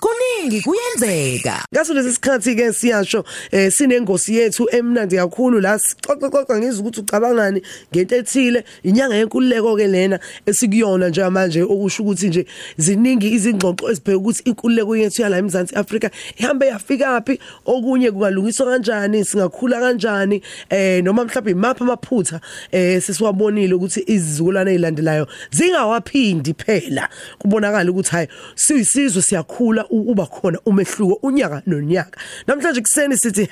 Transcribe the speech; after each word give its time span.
#kuningi 0.00 0.60
kuyenzeka. 0.62 1.64
Ngaso 1.74 1.94
lesi 1.94 2.12
sikhathi 2.12 2.54
ke 2.56 2.72
siyasho 2.72 3.24
eh 3.52 3.72
sinengosi 3.72 4.36
yethu 4.36 4.68
emnandi 4.72 5.16
kakhulu 5.16 5.60
la 5.60 5.78
xoxa 5.78 6.30
xoxa 6.30 6.58
ngizwe 6.58 6.80
ukuthi 6.80 7.00
ucabangani 7.00 7.62
ngento 7.92 8.16
ethile 8.16 8.64
inyanga 8.82 9.16
yenkululeko 9.16 9.76
ke 9.76 9.86
lena 9.86 10.18
esikuyona 10.46 11.08
nje 11.08 11.28
manje 11.28 11.62
okusho 11.62 12.02
ukuthi 12.02 12.28
nje 12.28 12.46
ziningi 12.76 13.28
izingxoxo 13.34 13.90
ezibheka 13.90 14.18
ukuthi 14.18 14.42
inkululeko 14.44 14.96
yethu 14.96 15.22
yala 15.22 15.38
eMzansi 15.38 15.74
Afrika 15.74 16.10
ihambe 16.36 16.66
yafika 16.66 17.20
phi 17.20 17.38
okunye 17.66 18.10
kungalungiswa 18.10 18.66
kanjani 18.66 19.24
singakhula 19.24 19.80
kanjani 19.80 20.42
eh 20.70 21.04
noma 21.04 21.24
mhlawumbe 21.24 21.50
imapha 21.50 21.84
amaphutha 21.84 22.40
eh 22.72 23.02
sesiwabonile 23.02 23.74
ukuthi 23.74 24.04
izizukulwane 24.06 24.70
ezilandelayo 24.74 25.26
zingawaphindi 25.50 26.54
phela. 26.54 27.08
Kubonakala 27.38 27.90
ukuthi 27.90 28.10
hayi 28.10 28.28
siyisizwe 28.54 29.22
siyakhula 29.34 29.86
uba 29.90 30.26
khona 30.26 30.58
umehluko 30.66 31.18
unyaka 31.22 31.62
nonyaka. 31.66 32.20
Namhlanje 32.46 32.80
kuseni 32.80 33.16
sithi 33.16 33.48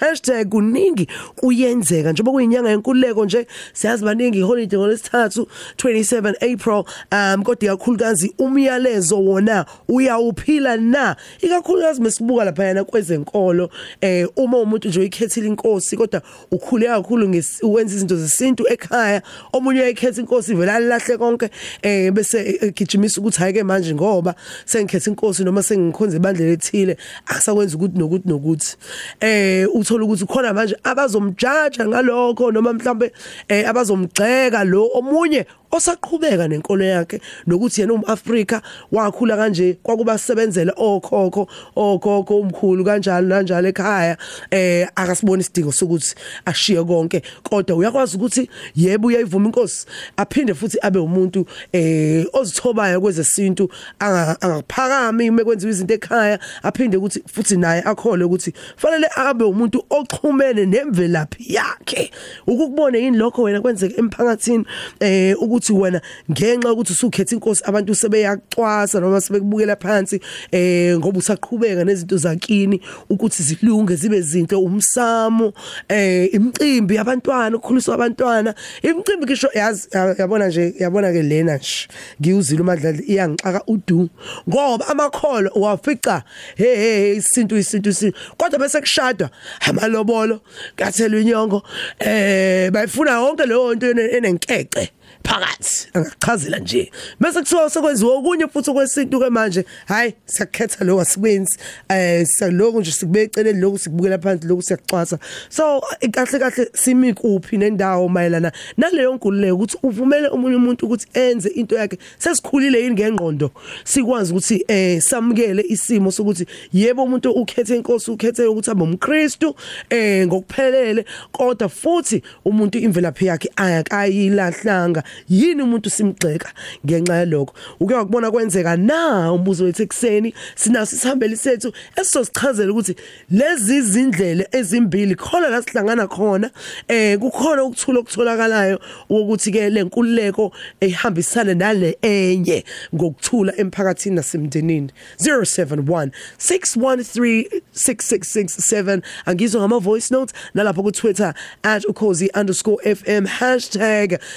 #kuningi 0.51 1.09
kuyenzeka 1.37 2.13
njengoba 2.13 2.33
kuyinyanga 2.33 2.71
yenkululeko 2.71 3.25
nje 3.25 3.47
siyazi 3.73 4.05
baningi 4.05 4.41
holiday 4.41 4.79
ngolesithathu 4.79 5.49
27 5.77 6.29
April 6.53 6.85
um 7.13 7.43
kodwa 7.43 7.75
ikakhulukazi 7.75 8.35
umyalezo 8.39 9.25
wona 9.25 9.67
uyawuphila 9.89 10.77
na? 10.77 11.17
Ikakhulukazi 11.41 12.01
mesibuka 12.03 12.45
lapha 12.45 12.65
yana 12.65 12.85
kwezenkolo 12.85 13.71
eh 14.01 14.29
uma 14.37 14.59
umuntu 14.59 14.89
nje 14.89 15.01
uyikhethile 15.01 15.47
inkosi 15.47 15.97
kodwa 15.97 16.23
ukhule 16.51 16.87
kakhulu 16.87 17.29
ngewenza 17.29 17.95
izinto 17.97 18.17
zesintu 18.17 18.69
ekhaya 18.69 19.23
omunye 19.53 19.81
uyayikhetha 19.81 20.21
inkosi 20.21 20.53
ivela 20.53 20.79
lahle 20.79 21.17
konke 21.19 21.51
eh 21.83 22.13
bese 22.13 22.59
egijimisa 22.61 23.21
ukuthi 23.21 23.39
hayi 23.39 23.53
ke 23.53 23.63
manje 23.63 23.95
ngoba 23.95 24.35
sengikhetha 24.65 25.11
inkosi 25.11 25.45
noma 25.45 25.63
sengikhonza 25.73 26.17
ibandla 26.17 26.47
lethile 26.47 26.97
akusakwenza 27.27 27.77
ukuthi 27.77 27.99
nokuthi 27.99 28.29
nokuthi. 28.29 28.77
Eh 29.21 29.67
uthola 29.75 30.05
ukuthi 30.05 30.27
khona 30.27 30.53
manje 30.53 30.77
abazomjaja 30.85 31.87
ngalokho 31.87 32.53
noma 32.53 32.73
mhlambe 32.73 33.13
eh 33.49 33.69
abazomgxeka 33.69 34.65
lo 34.65 34.89
omunye 34.95 35.47
osaqhubeka 35.73 36.49
nenkolo 36.49 36.85
yakhe 36.85 37.21
nokuthi 37.47 37.81
yena 37.81 37.95
umAfrika 37.95 38.63
wakhula 38.93 39.37
kanje 39.37 39.79
kwakubasebenzela 39.83 40.73
okhokho 40.77 41.49
okhokho 41.77 42.41
umkhulu 42.41 42.85
kanjalo 42.85 43.27
nanjalo 43.29 43.69
ekhaya. 43.69 44.17
Eh 44.51 44.87
akasibona 44.95 45.41
isidingo 45.41 45.73
sokuthi 45.73 46.15
ashiye 46.45 46.85
konke 46.85 47.23
kodwa 47.43 47.77
uyakwazi 47.77 48.17
ukuthi 48.17 48.51
yebo 48.77 49.09
uyayivuma 49.09 49.47
inkosi 49.47 49.87
aphinde 50.17 50.55
futhi 50.55 50.79
abe 50.83 50.99
umuntu 50.99 51.47
eh 51.73 52.27
ozithobayo 52.33 53.01
kwezesintu 53.01 53.71
angaphakami 53.99 55.31
uma 55.31 55.45
kwenziwa 55.63 55.71
izinto 55.71 55.95
ekhaya 55.95 56.39
aphinde 56.63 56.97
ukuthi 56.97 57.23
futhi 57.27 57.57
naye 57.57 57.83
akhole 57.83 58.25
ukuthi 58.25 58.53
fanele 58.77 59.09
abe 59.17 59.45
umuntu 59.45 59.85
oxhumene 59.91 60.67
nemvelaphi 60.67 61.55
yakhe. 61.55 62.11
Ukubone 62.47 62.99
yini 62.99 63.17
lokho 63.17 63.43
wena 63.43 63.61
kwenzeka 63.61 63.97
emphakathini? 63.99 64.65
Eh 65.01 65.37
ukuthi 65.43 65.73
wena 65.73 66.01
ngenxa 66.31 66.73
ukuthi 66.73 66.93
usukhetha 66.93 67.35
inkosi 67.35 67.63
abantu 67.65 67.95
sebeyacwasa 67.95 69.01
noma 69.01 69.21
sebekubukela 69.21 69.77
phansi 69.77 70.21
eh 70.53 70.97
ngoba 70.99 71.19
usaqhubeka 71.19 71.85
nezinto 71.85 72.17
zakini 72.17 72.81
ukuthi 73.11 73.43
zilunge 73.43 73.97
zibe 73.97 74.21
zinhle 74.21 74.57
umsamo 74.57 75.53
eh 75.89 76.35
imicimbi 76.35 76.95
yabantwana 76.95 77.57
ukukhuliswa 77.57 77.95
abantwana 77.95 78.55
imicimbi 78.83 79.27
ngisho 79.27 79.49
yazi 79.55 79.89
yabona 80.19 80.49
nje 80.49 80.75
yabona 80.79 81.13
ke 81.13 81.23
lena 81.23 81.57
nje 81.57 81.89
ngiyuzile 82.21 82.63
umadlali 82.63 83.03
iyangixaka 83.03 83.63
udu. 83.67 84.09
Ngoba 84.49 84.89
amakholo 84.89 85.51
wafica 85.55 86.23
hey 86.57 86.77
hey 86.77 87.17
isintu 87.17 87.57
isintu 87.57 87.91
isintu. 87.91 88.19
Kodwa 88.37 88.59
bese 88.59 88.81
kushadwa 88.81 89.31
amalobolo 89.61 90.41
kathelwa 90.77 91.21
inyongo 91.21 91.63
eh 91.99 92.71
bayifuna 92.71 93.11
yonke 93.11 93.47
leyo 93.47 93.75
nto 93.75 93.91
enenkece. 93.91 94.91
Phakathi. 95.23 95.89
Angachazela 95.95 96.59
nje. 96.59 96.91
Bese 97.21 97.39
kuthiwa 97.41 97.71
sekwenziwa 97.71 98.15
okunye 98.15 98.47
futhi 98.49 98.71
okwesintu 98.71 99.21
ke 99.21 99.31
manje 99.31 99.65
hayi 99.87 100.15
siyakhetha 100.27 100.85
lokho 100.85 101.01
asikwenzi. 101.01 101.59
Eh 101.89 102.27
saloko 102.27 102.81
nje 102.81 102.93
sikubeka 102.93 103.41
eceleni 103.41 103.61
lokho 103.61 103.79
sikubukela 103.79 104.19
phansi 104.19 104.47
lokho 104.47 104.63
siyaxwasa 104.63 105.19
so 105.49 105.81
kahle 106.13 106.39
kahle 106.39 106.69
simi 106.75 107.15
kuphi 107.15 107.57
nendawo 107.57 108.09
mayelana 108.09 108.53
naleyo 108.77 109.15
nkululeko 109.15 109.55
ukuthi 109.55 109.77
uvumele 109.83 110.29
umunye 110.29 110.57
umuntu 110.57 110.87
ukuthi 110.87 111.07
enze 111.15 111.49
into 111.49 111.77
yakhe. 111.77 111.99
Sesikhulile 112.19 112.83
yini 112.83 112.95
ngengqondo? 112.95 113.51
Sikwazi 113.85 114.33
ukuthi 114.33 114.65
eh 114.69 115.01
samukele 115.03 115.65
isimo 115.69 116.11
sokuthi 116.11 116.47
yebo 116.73 117.05
umuntu 117.05 117.31
ukhethe 117.31 117.77
inkosi 117.77 118.11
ukhethe 118.11 118.47
ukuthi 118.47 118.71
abe 118.71 118.83
umKristu 118.83 119.55
eh 119.91 120.27
ngokuphelele. 120.27 121.05
Kodwa 121.33 121.69
futhi 121.69 122.23
umuntu 122.45 122.79
imvelaphi 122.79 123.27
yakhe 123.27 123.51
ayakayilahlanga 123.57 125.03
yini 125.29 125.63
umuntu 125.63 125.91
simgxeka 125.91 126.49
ngenxa 126.87 127.15
yalokho? 127.15 127.55
Uke 127.81 127.95
wakubona 127.95 128.31
kwenzeka 128.31 128.77
na 128.77 129.33
umbuzo 129.33 129.65
wethu 129.65 129.83
ekseni 129.83 130.35
sinaso 130.55 130.97
isihambeli 130.97 131.37
sethu 131.37 131.73
esizosichazela 131.97 132.73
ukuthi 132.73 132.97
lezi 133.31 133.77
izindlela 133.77 134.45
ezimbili 134.53 135.15
khona 135.15 135.49
la 135.49 135.63
sihlangana 135.63 136.07
khona 136.07 136.51
eh 136.89 137.19
kukhona 137.19 137.65
ukuthula 137.65 138.01
okutholakalayo 138.01 138.81
ukuthi 139.09 139.53
ke 139.53 139.71
lenkululeko 139.71 140.53
ehambisana 140.81 141.55
nale 141.55 141.99
enye 142.03 142.65
ngokuthula 142.95 143.57
emphakathini 143.57 144.17
nasemndenini. 144.17 144.91
071 145.21 146.11
613 146.39 147.63
6667 147.75 149.03
angizwa 149.27 149.61
ngama 149.61 149.79
voice 149.79 150.15
notes 150.15 150.35
nalapho 150.55 150.83
ku 150.83 150.93
Twitter 150.93 151.35
@ukhozi_fm 151.63 153.27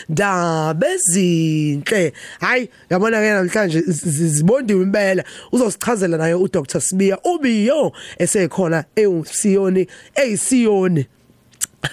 #da 0.10 0.65
bezinhle. 0.74 2.14
Hayi 2.40 2.70
yabona 2.90 3.20
ke 3.22 3.30
namhlanje 3.34 3.82
zibondiwe 3.88 4.84
impela. 4.84 5.24
Uzosichazela 5.52 6.18
naye 6.18 6.34
uDr. 6.34 6.82
Sibiya 6.82 7.18
ubiyo 7.24 7.92
esekhona 8.18 8.84
eusiyoni 8.96 9.88
eyisiyoni 10.16 11.06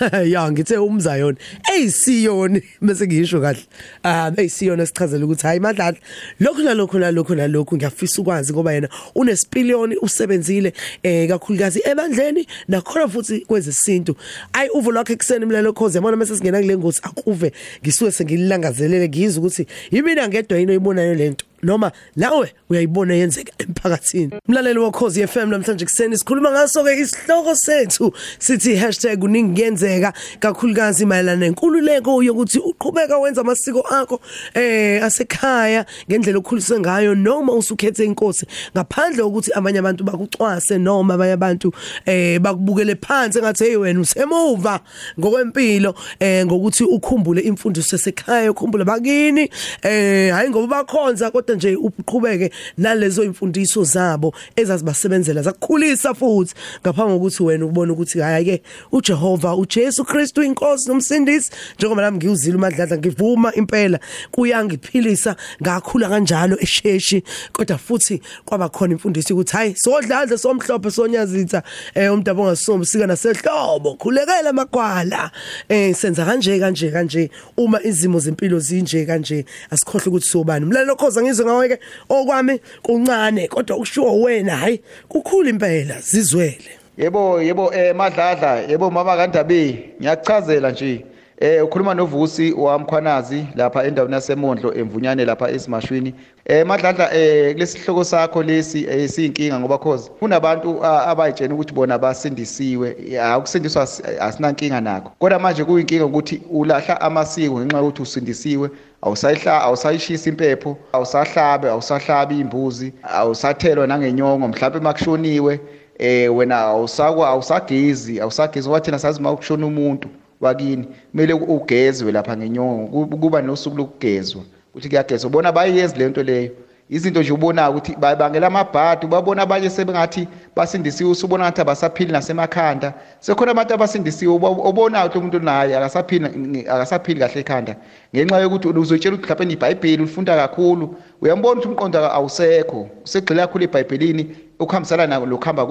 ya 0.33 0.53
ngithe 0.53 0.77
umzayoni 0.79 1.39
eyisiyoni 1.75 2.63
bese 2.83 3.07
ngisho 3.07 3.41
kahle. 3.41 3.63
Um 4.05 4.35
eyisiyoni 4.39 4.83
esichazela 4.83 5.25
ukuthi 5.25 5.47
hayi 5.47 5.61
madlala. 5.61 5.97
Lokhu 6.41 6.63
nalokhu 6.63 6.99
nalokhu 6.99 7.35
nalokhu 7.35 7.77
ngiyafisa 7.77 8.23
ukwazi 8.23 8.53
ngoba 8.53 8.73
yena 8.73 8.89
unesipiliyoni 9.15 9.97
usebenzile 9.97 10.73
eh 11.03 11.29
kakhulukazi 11.29 11.83
ebandleni 11.85 12.47
nakhona 12.69 13.09
futhi 13.09 13.41
kwezesintu. 13.41 14.17
Ayi 14.53 14.69
uvo 14.69 14.91
lwakhe 14.93 15.17
kuseni 15.17 15.47
mlelo 15.47 15.73
khoze 15.73 15.99
yabona 15.99 16.17
mase 16.17 16.37
singena 16.37 16.61
kule 16.61 16.77
ngosi 16.77 17.01
akuve. 17.03 17.53
Ngisuke 17.83 18.13
sengilangazelele 18.13 19.09
ngizwe 19.09 19.39
ukuthi 19.39 19.67
yimina 19.91 20.29
ngedwa 20.29 20.59
yini 20.59 20.71
oyibonayo 20.71 21.15
lento 21.15 21.47
noma 21.63 21.93
nawe 22.17 22.53
uyayibona 22.71 23.15
yenzeka 23.15 23.53
emphakathini. 23.59 24.33
Mlaleli 24.49 24.79
wokhozi 24.79 25.27
FM 25.27 25.51
namhlanje 25.51 25.85
kuseni 25.85 26.19
sikhuluma 26.19 26.51
ngaso 26.51 26.85
ke 26.85 27.01
isihloko 27.01 27.55
sethu 27.55 28.13
sithi 28.39 28.77
#kuningenzeka 29.17 30.13
kakhulukazi 30.41 31.07
mayelana 31.07 31.47
nenkululeko 31.47 32.23
yokuthi 32.23 32.59
uqhubeka 32.59 33.19
wenza 33.19 33.41
amasiko 33.41 33.81
akho 33.81 34.21
eh 34.55 35.05
asekhaya 35.05 35.87
ngendlela 36.11 36.39
okhuliswe 36.39 36.81
ngayo 36.81 37.15
noma 37.15 37.53
usukhethe 37.53 38.05
inkosi 38.05 38.47
ngaphandle 38.77 39.23
kokuthi 39.23 39.53
abanye 39.55 39.79
abantu 39.79 40.05
bakucwase 40.05 40.79
noma 40.79 41.15
abanye 41.15 41.33
abantu 41.33 41.73
eh 42.07 42.41
bakubukele 42.41 42.97
phansi 42.97 43.39
engathi 43.39 43.65
hey 43.65 43.77
wena 43.77 44.01
usemuva 44.01 44.81
ngokwempilo 45.19 45.95
eh 46.19 46.47
ngokuthi 46.47 46.85
ukhumbule 46.85 47.41
imfundiso 47.41 47.97
yasekhaya 47.97 48.51
ukhumbule 48.51 48.85
bakini 48.85 49.51
eh 49.83 50.33
hayi 50.33 50.51
ngoba 50.51 50.83
bakhonza 50.83 51.31
kodwa 51.31 51.52
nje 51.55 51.77
uqhubeke 51.77 52.51
nalezo 52.79 53.25
imfundiso 53.25 53.85
zabo 53.85 54.35
ezazibasebenzela 54.57 55.43
zakukhulisa 55.43 56.15
futhi. 56.15 56.55
Ngaphambi 56.81 57.13
kokuthi 57.13 57.43
wena 57.43 57.67
ubone 57.67 57.93
ukuthi 57.93 58.21
hayi 58.21 58.45
ke 58.45 58.63
uJehova 58.93 59.57
uJesu 59.57 60.05
Kristu 60.05 60.43
inkosi 60.43 60.89
nomsindisi 60.89 61.51
njengoba 61.79 62.03
nami 62.03 62.17
ngiwuzile 62.17 62.57
umadladla 62.57 62.99
ngivuma 62.99 63.55
impela 63.55 64.01
kuyangiphilisa 64.31 65.37
ngakhula 65.63 66.09
kanjalo 66.09 66.57
esheshi 66.61 67.23
kodwa 67.53 67.79
futhi 67.79 68.23
kwaba 68.45 68.69
khona 68.69 68.93
imfundiso 68.93 69.35
ukuthi 69.35 69.53
hayi 69.53 69.75
sodladla 69.77 70.39
somhlophe 70.39 70.91
sonyazitha 70.91 71.63
eh 71.95 72.13
umntu 72.13 72.31
ongasombi 72.31 72.87
sika 72.87 73.07
nasehlobo 73.07 73.95
khulekela 73.95 74.53
magwala 74.53 75.31
eh 75.69 75.95
senza 75.95 76.25
kanje 76.25 76.59
kanje 76.59 76.91
kanje 76.91 77.31
uma 77.57 77.83
izimo 77.83 78.19
zempilo 78.19 78.59
zinje 78.59 79.07
kanje 79.07 79.45
asikhohle 79.71 80.07
ukuthi 80.09 80.27
sobani. 80.27 80.67
Mlalelo 80.67 80.97
khoza 80.97 81.23
ngizwe 81.23 81.42
ngawe 81.45 81.69
ke 81.69 81.79
okwami 82.09 82.61
kuncane 82.83 83.49
kodwa 83.49 83.77
ushiwo 83.77 84.21
wena 84.21 84.57
hayi 84.57 84.81
kukhulu 85.09 85.49
impela 85.49 86.01
zizwele 86.01 86.71
yebo 86.99 87.43
yebo 87.43 87.75
eh 87.75 87.95
madladla 87.95 88.61
yebo 88.61 88.91
mama 88.91 89.17
kandabi 89.17 89.79
ngiyachazela 90.01 90.71
nje 90.71 91.05
Eh 91.43 91.65
ukhuluma 91.65 91.95
novusi 91.95 92.53
wamkhwanazi 92.53 93.47
lapha 93.55 93.85
endaweni 93.85 94.15
yasemondlo 94.15 94.75
emvunyane 94.75 95.25
lapha 95.25 95.51
esimashwini. 95.51 96.15
Eh 96.45 96.67
madladla 96.67 97.15
eh 97.15 97.53
kulesihloko 97.53 98.05
sakho 98.05 98.43
lesi 98.43 98.85
esiyinkinga 98.85 99.61
ngoba 99.61 99.79
cause 99.79 100.11
kunabantu 100.19 100.85
abayitshena 100.85 101.55
ukuthi 101.55 101.75
bona 101.75 101.99
basindisiwe 101.99 103.19
akusindiswa 103.23 103.89
asinankinga 104.21 104.81
nakho. 104.81 105.13
Kodwa 105.19 105.39
manje 105.39 105.65
kuyinkinga 105.65 106.05
ukuthi 106.05 106.43
ulahla 106.51 107.01
amasiko 107.01 107.59
ngenxa 107.59 107.77
yokuthi 107.77 108.03
usindisiwe 108.03 108.71
awusayihla 109.03 109.63
awusayishisa 109.63 110.31
impepho 110.31 110.77
awusahlabe 110.93 111.69
awusahlabi 111.69 112.41
imbuzi 112.41 112.93
awusathelwa 113.03 113.87
nangenyongo 113.87 114.49
mhlawumbe 114.49 114.81
makushoniwe 114.81 115.61
eh 115.99 116.37
wena 116.37 116.57
awusakwa 116.59 117.29
awusagezi 117.29 118.21
awusagezi 118.21 118.69
wathi 118.69 118.85
thina 118.85 118.99
sazi 118.99 119.23
makushona 119.23 119.67
umuntu 119.67 120.09
wakini 120.41 120.87
kumele 121.11 121.33
ugezwe 121.33 122.13
lapha 122.13 122.37
ngenyongo 122.37 123.07
kuba 123.07 123.43
nosuku 123.43 123.77
lokugezwa 123.77 124.43
ukuthi 124.73 124.89
kuyagezwa. 124.89 125.29
Ubona 125.31 125.53
bayenzi 125.53 125.97
lento 125.99 126.23
leyo. 126.23 126.51
Izinto 126.93 127.21
nje 127.21 127.33
ubonayo 127.33 127.71
ukuthi 127.71 127.97
babangela 127.97 128.47
amabhadi 128.47 129.07
ubabona 129.07 129.43
abanye 129.43 129.71
sebengathi 129.71 130.29
basindisiwe 130.57 131.11
usubona 131.11 131.45
ngathi 131.45 131.61
abasaphili 131.61 132.13
nasemakhanda. 132.13 132.95
Sekhona 133.21 133.51
abantu 133.51 133.75
abasindisiwe 133.75 134.33
ubonayo 134.71 135.07
ukuthi 135.07 135.19
umuntu 135.19 135.41
naye 135.41 135.77
akasaphili 135.77 136.27
akasaphili 136.69 137.21
kahle 137.21 137.41
ekhanda. 137.41 137.77
Ngenxa 138.15 138.41
yokuthi 138.41 138.69
uzotshela 138.69 139.17
ukuthi 139.17 139.33
mhlawumbe 139.33 139.55
ibhayibheli 139.55 140.03
ulifunda 140.03 140.37
kakhulu 140.37 140.95
uyambona 141.23 141.61
ukuthi 141.61 141.69
umqondo 141.69 141.99
awusekho 141.99 142.89
usegxile 143.05 143.41
kakhulu 143.41 143.65
ebhayibhelini 143.65 144.23
ukuhambisana 144.61 145.19
lokuhamba 145.19 145.67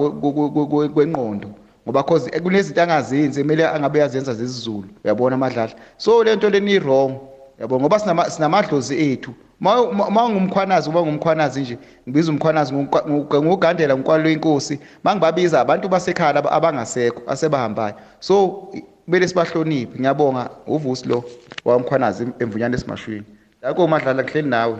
kwengqondo. 0.94 1.48
Ngoba 1.86 2.02
cause 2.02 2.30
kunezinto 2.30 2.82
angazenzi 2.82 3.42
kumele 3.42 3.66
angabe 3.66 3.98
yazenza 3.98 4.34
zesizulu 4.34 4.88
uyabona 5.04 5.34
amadlala 5.34 5.72
so 5.96 6.24
lento 6.24 6.50
leni 6.50 6.78
wrong 6.78 7.31
yabo 7.62 7.80
ngoba 7.80 7.98
sinamadlozi 8.30 9.12
ethu. 9.12 9.34
Ma 9.60 10.28
ngumkhwanazi 10.28 10.90
uba 10.90 11.02
ngumkhwanazi 11.02 11.60
nje 11.60 11.78
ngibiza 12.08 12.32
umkhwanazi 12.32 12.74
ngugandela 12.74 13.94
ngikwalo 13.96 14.30
inkosi 14.30 14.80
mangibabiza 15.04 15.60
abantu 15.60 15.88
basekhaya 15.88 16.42
abangasekho 16.52 17.22
asebahambayo. 17.26 17.94
So 18.20 18.34
kumele 19.04 19.28
sibahloniphe 19.28 19.98
ngiyabonga. 19.98 20.50
Uvusi 20.66 21.08
lo 21.08 21.24
wamkhwanazi 21.64 22.26
emvunyane 22.38 22.74
esimashwini 22.74 23.24
yako 23.62 23.88
madlala 23.88 24.22
kuhleli 24.22 24.48
nawe. 24.48 24.78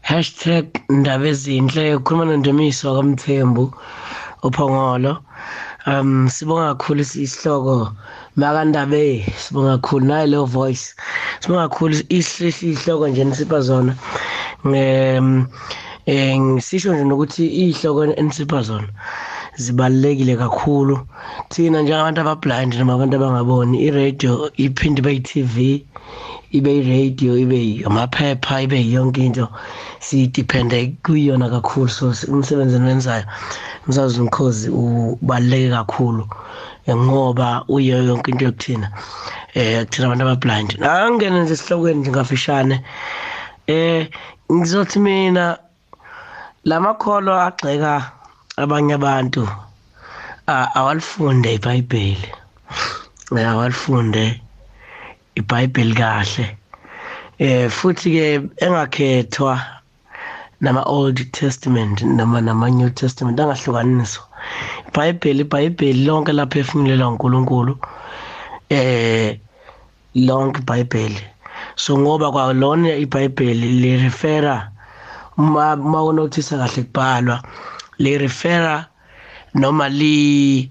Hashtag 0.00 0.66
ndaba 0.88 1.26
ezinhle 1.28 1.94
ukhuluma 1.94 2.24
nondumiso 2.24 2.94
kamthembu 2.96 3.74
uphongolo. 4.42 5.18
Um 5.86 6.28
sibonga 6.28 6.74
kakhulu 6.74 7.00
isihloko 7.00 7.92
makandabe 8.36 9.24
sibonga 9.38 9.78
kakhulu. 9.78 10.06
Nayo 10.06 10.26
leyo 10.26 10.44
voice 10.44 10.94
sibonga 11.40 11.68
kakhulu. 11.68 11.94
Isihloko 12.08 13.08
nje 13.08 13.24
nisipha 13.24 13.60
zona. 13.60 13.96
Um 14.64 15.46
eh 16.06 16.38
ngisisho 16.38 16.94
nje 16.94 17.04
nokuthi 17.04 17.46
ihloko 17.46 18.04
enisipha 18.04 18.62
zona. 18.62 18.88
Zibalekile 19.56 20.36
kakhulu. 20.36 21.06
Thina 21.48 21.82
njengabantu 21.82 22.20
abablind 22.20 22.74
noma 22.74 22.94
abantu 22.94 23.16
abangaboni 23.16 23.82
iradio 23.82 24.50
iphinde 24.56 25.00
ibe 25.00 25.12
yi-TV 25.12 25.86
ibe 26.52 26.76
iradio 26.76 27.36
ibe 27.38 27.84
amaphepha 27.86 28.62
ibe 28.62 28.90
yonke 28.90 29.24
into. 29.24 29.48
Sidepende 30.00 30.94
kuyona 31.02 31.48
kakhulu. 31.48 31.88
So 31.88 32.12
umsebenzi 32.28 32.76
enwenzayo 32.76 33.24
umsazi 33.86 34.20
umkhozi 34.20 34.68
ubaluleke 34.70 35.70
kakhulu. 35.70 36.28
Ngoba 36.94 37.64
uyo 37.68 38.02
yonke 38.02 38.30
into 38.30 38.44
yokuthina 38.44 38.88
eh 39.54 39.84
kuthina 39.86 40.06
abantu 40.06 40.24
abablind 40.24 40.70
angene 40.84 41.42
nje 41.42 41.52
esihlokweni 41.54 42.00
nje 42.00 42.10
ngafishane 42.10 42.76
eh 43.66 44.08
ngizothi 44.52 44.98
mina 44.98 45.58
lamakholwa 46.64 47.46
agxeka 47.46 48.12
abanye 48.56 48.94
abantu 48.94 49.42
awalifunde 50.46 51.54
iBhayibheli. 51.54 52.28
Awalifunde 53.30 54.40
iBhayibheli 55.34 55.94
kahle. 55.94 56.56
Eh 57.38 57.70
futhi 57.70 58.10
ke 58.14 58.26
engakhethwa 58.64 59.54
nama 60.60 60.82
Old 60.86 61.32
Testament 61.32 62.02
nama 62.02 62.40
nama 62.40 62.70
New 62.70 62.90
Testament 62.90 63.40
angahlukaniswa. 63.40 64.25
iBhayibheli 64.88 65.40
iBhayibheli 65.44 66.04
lonke 66.04 66.32
lapha 66.32 66.58
efungelelwa 66.58 67.08
uNkulunkulu 67.08 67.78
eh 68.70 69.38
lonke 70.14 70.60
iBhayibheli. 70.60 71.22
So 71.76 71.98
ngoba 71.98 72.32
kwalona 72.32 72.96
iBhayibheli 72.96 73.68
li 73.80 73.96
refera 73.96 74.70
uma 75.38 76.02
unothisa 76.02 76.56
kahle 76.58 76.82
kubhalwa 76.82 77.42
li 77.98 78.18
refera 78.18 78.86
noma 79.54 79.88
li 79.88 80.70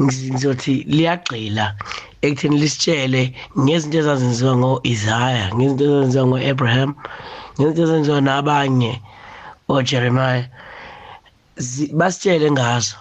ngizothi 0.00 0.84
liyagxila 0.88 1.74
ekutheni 2.22 2.56
lisitshele 2.58 3.22
ngezinto 3.58 3.98
ezazenziwa 3.98 4.56
ngo-Isaiah 4.56 5.52
ngezinto 5.54 5.84
ezazenziwa 5.84 6.26
ngo-Abraham 6.26 6.90
ngezinto 7.56 7.82
ezazenziwa 7.82 8.20
nabanye 8.20 8.92
oJeremiah. 9.68 10.48
Basitshele 11.98 12.50
ngazo. 12.50 12.96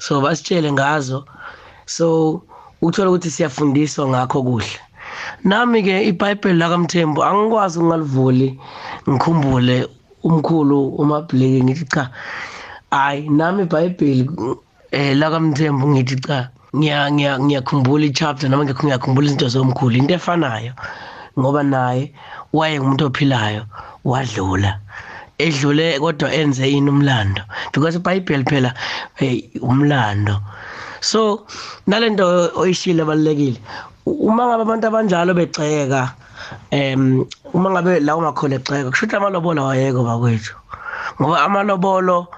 So 0.00 0.20
basitshele 0.24 0.72
ngazo. 0.72 1.24
So 1.86 2.06
ukuthola 2.82 3.10
ukuthi 3.10 3.30
siyafundiswa 3.30 4.08
ngakho 4.08 4.42
kuhle. 4.42 4.80
Nami 5.44 5.82
ke 5.82 5.94
iBhayibheli 6.10 6.58
lakamthembu 6.58 7.20
angikwazi 7.24 7.78
ungalivuli 7.78 8.48
ngikhumbule 9.08 9.76
umkhulu 10.24 10.88
uMabhleki 11.00 11.64
ngithi 11.64 11.84
cha 11.84 12.10
hayi 12.90 13.28
nami 13.28 13.62
iBhayibheli 13.62 14.24
eh 14.92 15.16
lakamthembu 15.16 15.88
ngithi 15.88 16.16
cha 16.26 16.50
ngiya 16.76 17.38
ngiyakhumbula 17.40 18.04
i-chapter 18.06 18.48
noma 18.48 18.64
ngiyakhumbula 18.64 19.26
izinto 19.26 19.48
zomkhulu 19.48 19.96
into 19.96 20.14
efanayo. 20.14 20.72
Ngoba 21.38 21.62
naye 21.62 22.12
waye 22.52 22.80
ngumuntu 22.80 23.06
ophilayo 23.06 23.62
wadlula. 24.04 24.80
Edlule 25.46 25.98
kodwa 25.98 26.32
enze 26.32 26.70
ini 26.70 26.90
umlando. 26.90 27.42
Because 27.72 27.96
iBhayibheli 27.98 28.44
phela 28.44 28.74
hey 29.16 29.50
umlando. 29.60 30.40
So 31.00 31.46
nalento 31.86 32.52
oyishile 32.56 33.04
balekile 33.04 33.60
uma 34.06 34.46
ngabe 34.46 34.62
abantu 34.62 34.86
abanjalo 34.86 35.34
begxeka 35.34 36.14
em 36.70 37.26
uma 37.54 37.70
ngabe 37.70 38.00
lawo 38.00 38.20
makhola 38.20 38.56
egxeka 38.56 38.90
kusho 38.90 39.06
ukuthi 39.06 39.16
amalobolo 39.16 39.62
awayeko 39.62 40.04
bakwethu. 40.04 40.54
Ngoba 41.20 41.44
amalobolo 41.44 42.28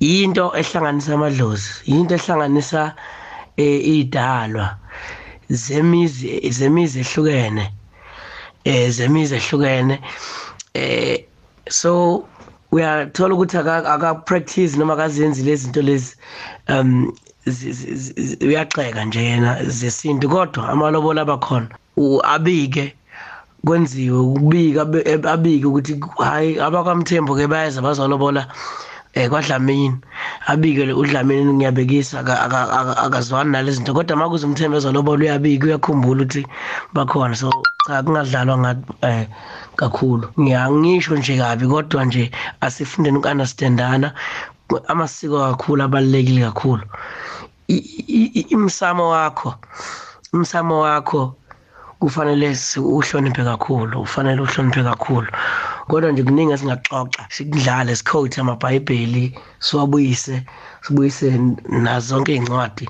into 0.00 0.52
ehlanganisa 0.54 1.14
amadlozi 1.14 1.70
into 1.86 2.14
ehlanganisa 2.14 2.94
idalwa 3.56 4.76
zemizi 5.50 6.50
zemizi 6.50 7.00
ehlukene 7.00 7.72
eh 8.64 8.90
zemizi 8.90 9.34
ehlukene 9.34 10.00
eh 10.74 11.24
so 11.70 12.24
uyathola 12.72 13.34
ukuthi 13.34 13.58
aka 13.58 14.14
practice 14.14 14.76
noma 14.76 14.94
akazenzi 14.94 15.42
lezi 15.42 15.62
zinto 15.64 15.82
lezi 15.82 16.16
um 16.68 17.12
uyaxeka 18.40 19.04
nje 19.04 19.24
yena 19.24 19.64
zesintu. 19.64 20.28
Kodwa 20.28 20.68
amalobolo 20.68 21.20
abakhona 21.20 21.68
abike 22.24 22.94
kwenziwe 23.66 24.18
ukubika 24.18 24.82
abike 25.32 25.66
ukuthi 25.66 26.00
hayi 26.18 26.60
abakwamthembu 26.60 27.36
ke 27.36 27.46
bayeza 27.46 27.82
bazolobola 27.82 28.46
eh 29.18 29.28
kwaDlamini. 29.30 29.98
Abike 30.46 30.92
uDlamini 30.92 31.52
ngiyabekisa 31.54 32.22
akazwani 33.04 33.50
nalezi 33.50 33.76
zinto 33.76 33.94
kodwa 33.94 34.16
makuze 34.16 34.46
umthembu 34.46 34.76
ezolobola 34.76 35.22
uyabika 35.24 35.66
uyakhumbula 35.66 36.22
ukuthi 36.22 36.46
bakhona. 36.94 37.34
So 37.34 37.50
cha 37.86 38.02
kungadlalwa 38.02 38.58
ngathi 38.58 38.92
eh 39.02 39.26
kakhulu. 39.76 40.24
Ngiyangisho 40.40 41.16
nje 41.16 41.36
kabi 41.36 41.66
kodwa 41.66 42.04
nje 42.04 42.30
asifundeni 42.60 43.18
ukunderstandana 43.18 44.14
amasiko 44.86 45.38
kakhulu 45.38 45.82
abalekile 45.82 46.44
kakhulu. 46.44 46.84
Imsamo 48.54 49.08
wakho 49.10 49.54
umsamo 50.32 50.80
wakho 50.80 51.34
kufanele 52.00 52.56
uhloniphe 52.76 53.44
kakhulu 53.44 54.00
ufanele 54.00 54.40
uhloniphe 54.42 54.82
kakhulu. 54.82 55.26
Kodwa 55.88 56.12
nje 56.12 56.22
kuningi 56.22 56.52
esingaxoxa 56.52 57.22
sikudlale 57.34 57.92
sikhothe 57.96 58.40
amabhayibheli 58.40 59.24
siwabuyise 59.66 60.36
sibuyise 60.84 61.26
nazo 61.84 62.06
zonke 62.08 62.32
iy'ncwadi 62.34 62.84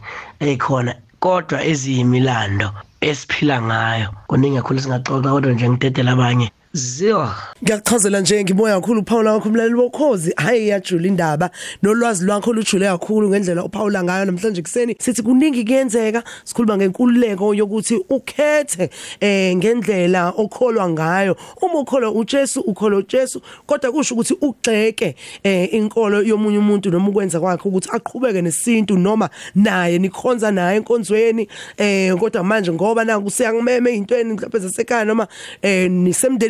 ey'khona. 0.46 0.92
Kodwa 1.24 1.58
eziyimilando 1.70 2.68
esiphila 3.08 3.56
ngayo 3.68 4.08
kuningi 4.28 4.56
kakhulu 4.58 4.80
singaxoxa 4.80 5.30
kodwa 5.34 5.52
nje 5.52 5.66
ngidedela 5.68 6.12
abanye. 6.12 6.48
Zero 6.72 7.30
Ngiyachazela 7.62 8.20
nje 8.20 8.44
ngimoya 8.44 8.80
kakhulu 8.80 9.00
uPaula 9.00 9.32
wakho 9.32 9.48
umlaleli 9.48 9.74
bokhozi 9.74 10.32
hayi 10.36 10.68
yajula 10.68 11.08
indaba. 11.08 11.50
Nolwazi 11.82 12.24
lwakho 12.24 12.52
lujule 12.52 12.86
kakhulu 12.86 13.28
ngendlela 13.28 13.64
uPaula 13.64 14.04
ngayo. 14.04 14.24
Namhlanje 14.24 14.62
kuseni 14.62 14.96
sithi 15.00 15.22
kuningi 15.22 15.64
kuyenzeka. 15.64 16.22
Sikhuluma 16.44 16.76
ngenkululeko 16.76 17.54
yokuthi 17.54 18.04
ukhethe 18.08 18.90
eh 19.20 19.56
ngendlela 19.56 20.32
okholwa 20.36 20.88
ngayo. 20.88 21.36
Uma 21.62 21.78
ukholwa 21.78 22.10
uJesu 22.10 22.60
ukholwa 22.60 22.98
uJesu. 22.98 23.42
Kodwa 23.66 23.92
kusho 23.92 24.14
ukuthi 24.14 24.34
ugxeke 24.40 25.16
eh 25.42 25.74
inkolo 25.74 26.22
yomunye 26.22 26.58
umuntu 26.58 26.90
noma 26.90 27.08
ukwenza 27.08 27.40
kwakhe 27.40 27.68
ukuthi 27.68 27.88
aqhubeke 27.92 28.42
nesintu 28.42 28.98
noma 28.98 29.30
naye 29.54 29.98
nikhonza 29.98 30.50
naye 30.50 30.76
enkonzweni. 30.76 31.48
Eh 31.76 32.14
kodwa 32.16 32.44
manje 32.44 32.72
ngoba 32.72 33.04
na 33.04 33.20
kusiyangimeme 33.20 33.90
ezintweni 33.90 34.32
mhlawumbe 34.34 34.58
zasekhaya 34.58 35.04
noma 35.04 35.26
eh 35.62 35.90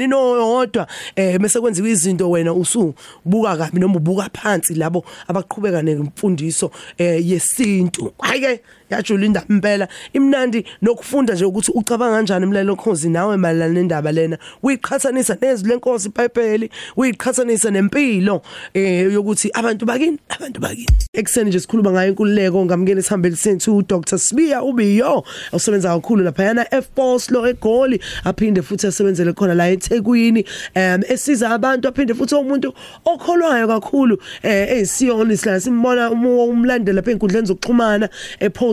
nisemndenini 0.09 0.15
oyodwa? 0.15 0.87
Eh 1.17 1.39
bese 1.39 1.61
kwenziwa 1.61 1.89
izinto 1.89 2.31
wena 2.31 2.53
usubuka 2.53 3.57
kabi 3.57 3.81
noma 3.81 3.97
ubuka 3.97 4.31
phansi 4.33 4.75
labo 4.75 5.05
abaqhubeka 5.29 5.83
nemfundiso 5.83 6.71
eh 6.99 7.21
yesintu. 7.27 8.13
Hayi 8.21 8.41
ke 8.41 8.63
yajula 8.91 9.27
indaba 9.27 9.47
impela 9.51 9.89
imnandi 10.13 10.65
nokufunda 10.83 11.35
nje 11.35 11.45
ukuthi 11.45 11.73
ucabanga 11.75 12.17
kanjani 12.17 12.47
umlalelo 12.47 12.77
khozi 12.77 13.09
nawe 13.09 13.37
malana 13.37 13.75
nendaba 13.75 14.13
lena. 14.13 14.39
Uyiqhathanisa 14.63 15.37
nezwi 15.41 15.69
lenkosi 15.69 16.09
iBhayibheli 16.09 16.71
uyiqhathanisa 16.97 17.71
nempilo 17.71 18.43
eh 18.75 19.13
yokuthi 19.13 19.51
abantu 19.55 19.87
bakini 19.87 20.19
abantu 20.29 20.61
bakini. 20.61 20.87
Ekseni 21.13 21.49
nje 21.49 21.61
sikhuluma 21.61 21.91
ngayo 21.91 22.09
inkululeko 22.09 22.65
ngamukele 22.65 23.03
sihambele 23.03 23.37
sethu 23.37 23.77
uDr 23.77 24.19
Sibiya 24.19 24.63
ubiyo 24.63 25.25
usebenza 25.53 25.89
kakhulu 25.89 26.25
lapha 26.25 26.43
yana 26.43 26.75
F-Force 26.75 27.33
lo 27.33 27.47
eGoli 27.47 28.01
aphinde 28.25 28.63
futhi 28.63 28.87
asebenzele 28.87 29.33
khona 29.33 29.55
la 29.55 29.71
eThekwini 29.71 30.45
em 30.75 31.03
esiza 31.09 31.51
abantu 31.51 31.89
aphinde 31.89 32.15
futhi 32.15 32.35
umuntu 32.35 32.75
okholwayo 33.05 33.69
kakhulu 33.69 34.19
eh 34.43 34.81
eSiyoni 34.81 35.37
sila 35.37 35.61
simbona 35.61 36.11
umlandela 36.11 36.97
lapha 36.97 37.11
enkundleni 37.11 37.47
zokuxhumana 37.47 38.09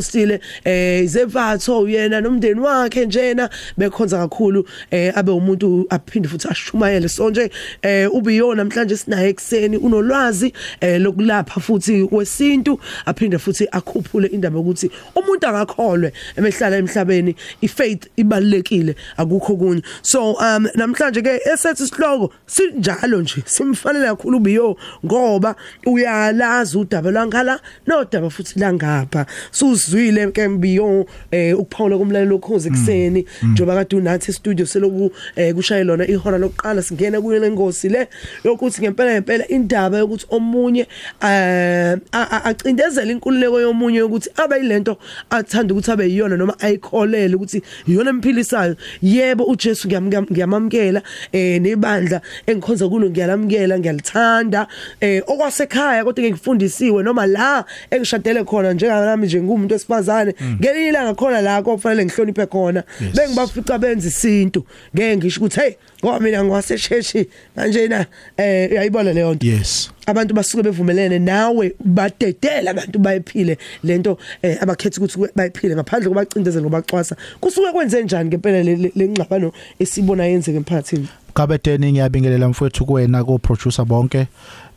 epostile 0.05 0.39
eh 0.63 1.03
izevatho 1.03 1.79
uyena 1.79 2.21
nomndeni 2.21 2.59
wakhe 2.59 3.05
njena 3.05 3.49
bekhonza 3.77 4.17
kakhulu 4.17 4.67
eh 4.91 5.17
abe 5.17 5.31
umuntu 5.31 5.85
aphinde 5.89 6.27
futhi 6.27 6.47
ashumayele. 6.47 7.09
So 7.09 7.29
nje 7.29 7.51
eh 7.81 8.13
ubiyo 8.13 8.55
namhlanje 8.55 8.97
sinaye 8.97 9.29
ekseni 9.29 9.77
unolwazi 9.77 10.53
eh 10.81 11.01
lokulapha 11.01 11.61
futhi 11.61 12.07
wesintu 12.11 12.79
aphinde 13.05 13.37
futhi 13.37 13.67
akhuphule 13.71 14.27
indaba 14.27 14.59
ukuthi 14.59 14.91
umuntu 15.15 15.47
akakholwe 15.47 16.13
emehlala 16.37 16.77
emhlabeni 16.77 17.35
ifaith 17.61 18.07
ibalekile 18.17 18.95
akukho 19.17 19.55
kunye 19.55 19.81
so 20.01 20.33
um 20.33 20.67
namhlanje 20.75 21.21
ke 21.21 21.41
esethi 21.53 21.83
isihloko 21.83 22.33
sinjalo 22.45 23.21
nje 23.21 23.43
simfanele 23.45 24.05
kakhulu 24.05 24.37
ubiyo 24.37 24.77
ngoba 25.05 25.55
uyalazi 25.85 26.77
udaba 26.77 27.11
langala 27.11 27.59
nodaba 27.87 28.29
futhi 28.29 28.59
langapha. 28.59 29.25
Susizwile 29.51 29.94
ke 30.31 30.47
mbiyo 30.47 31.05
eh 31.31 31.59
ukuphawula 31.59 31.97
kumlalelo 31.97 32.31
lokhozi 32.31 32.69
ekseni 32.69 33.25
njoba 33.43 33.75
kade 33.75 33.95
unathi 33.95 34.33
studio 34.33 34.65
seloku 34.65 35.11
eh 35.35 35.53
kushaye 35.55 35.83
lona 35.83 36.07
ihora 36.07 36.37
lokuqala 36.37 36.81
singena 36.81 37.21
kuyo 37.21 37.39
lengosi 37.39 37.89
le 37.89 38.07
yokuthi 38.43 38.81
ngempela 38.81 39.11
ngempela 39.13 39.47
indaba 39.47 39.97
yokuthi 39.97 40.25
omunye 40.29 40.87
eh 41.21 41.97
acindezela 42.11 43.11
inkululeko 43.11 43.61
yomunye 43.61 44.01
ukuthi 44.01 44.29
abe 44.35 44.55
yilento 44.55 44.97
athanda 45.29 45.73
ukuthi 45.73 45.91
abe 45.91 46.09
yiyona 46.09 46.37
noma 46.37 46.55
ayikholele 46.59 47.35
ukuthi 47.35 47.61
iyona 47.87 48.09
emphilisayo. 48.09 48.75
Yebo 49.01 49.43
uJesu 49.43 49.87
ngiyamamkela 49.87 51.01
eh 51.31 51.61
nebandla 51.61 52.21
engikhonza 52.47 52.89
kulo 52.89 53.09
ngiyalamkela 53.09 53.79
ngiyalithanda 53.79 54.67
eh 55.01 55.23
okwasekhaya 55.27 56.03
kodwa 56.03 56.23
ngikufundisiwe 56.23 57.03
noma 57.03 57.25
la 57.25 57.65
engishadele 57.91 58.43
khona 58.43 58.73
njengalami 58.73 59.25
nje 59.25 59.41
ngumuntu 59.41 59.75
wesifazane 59.85 60.33
ngelinye 60.59 60.89
ilanga 60.89 61.13
khona 61.13 61.41
la 61.41 61.61
kofanele 61.61 62.05
ngihloniphe 62.05 62.45
khona 62.45 62.83
bengibafica 63.13 63.77
benza 63.79 64.07
isintu. 64.07 64.65
Ngeke 64.95 65.17
ngisho 65.17 65.39
ukuthi 65.39 65.59
hey 65.59 65.73
ngoba 66.03 66.19
mina 66.19 66.43
ngiwasesheshi 66.43 67.27
manje 67.55 67.87
na 67.87 68.05
eh 68.37 68.71
uyayibona 68.71 69.13
leyo 69.13 69.33
nto? 69.33 69.47
Yes. 69.47 69.89
Abantu 70.05 70.33
basuke 70.33 70.63
bevumelene 70.63 71.19
nawe 71.19 71.73
badedela 71.79 72.71
abantu 72.71 72.99
bayiphile 72.99 73.57
lento 73.83 74.17
eh, 74.41 74.57
abakhetha 74.61 74.97
ukuthi 75.01 75.31
bayiphile 75.35 75.75
ngaphandle 75.75 76.09
kubacindezela 76.09 76.61
ngobaxwasa 76.61 77.15
kusuke 77.39 77.71
kwenze 77.71 78.03
njani 78.03 78.29
ngempela 78.29 78.63
lengxabano 78.95 79.51
esibona 79.79 80.25
yenzeke 80.25 80.57
emphakathini? 80.57 81.07
Kabeteni 81.35 81.91
ngiyabingelela 81.91 82.49
mfowethu 82.49 82.85
kuwena 82.85 83.23
ko 83.23 83.37
producer 83.37 83.85
bonke. 83.85 84.27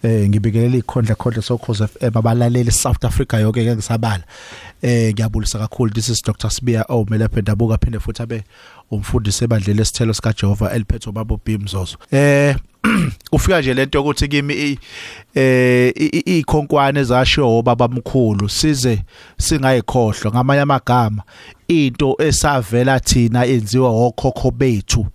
Eh 0.02 0.28
ngibingelela 0.28 0.76
ikhondla 0.76 1.14
khondla 1.14 1.42
sokhoze 1.42 1.86
FM 1.86 2.18
abalaleli 2.18 2.72
South 2.72 3.04
Africa 3.04 3.34
yonke 3.34 3.64
ke 3.64 3.74
ngisabala. 3.74 4.24
Eh 4.82 5.12
ngiyabulisa 5.14 5.58
kakhulu. 5.58 5.94
This 5.94 6.08
is 6.08 6.22
Dr 6.22 6.50
Sibiya. 6.50 6.84
Omele 6.88 7.28
phendabuka 7.28 7.78
phinde 7.78 8.00
futhi 8.00 8.22
abe 8.22 8.44
umfundisi 8.90 9.44
ebandleni 9.44 9.78
lesithelo 9.78 10.14
sika 10.14 10.32
Jehova 10.32 10.72
eliphethe 10.72 11.12
babo 11.12 11.40
Bimzozo 11.44 11.96
eh 12.10 12.56
ufika 13.32 13.60
nje 13.60 13.74
lento 13.74 14.00
ukuthi 14.00 14.28
kimi 14.28 14.78
eh 15.34 15.92
ikhonkwane 16.26 17.04
zashiwo 17.04 17.62
babamkhulu 17.62 18.48
size 18.48 19.04
singayikhohlwa 19.38 20.32
ngamanye 20.32 20.60
amagama. 20.60 21.22
Into 21.68 22.16
esavela 22.18 23.00
thina 23.00 23.46
enziwa 23.46 23.90
okhokho 23.90 24.50
bethu 24.50 25.06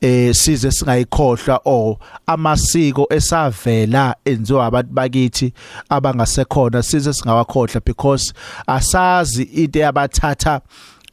eh 0.00 0.34
size 0.34 0.70
singayikhohlwa 0.70 1.60
o 1.64 1.98
amasiko 2.26 3.06
esavela 3.10 4.16
enziwa 4.24 4.66
abantu 4.66 4.92
bakithi 4.92 5.52
abangasekhona 5.88 6.82
size 6.82 7.12
singawakhohlwa 7.12 7.80
because 7.84 8.34
asazi 8.66 9.42
into 9.42 9.78
yabathatha 9.78 10.60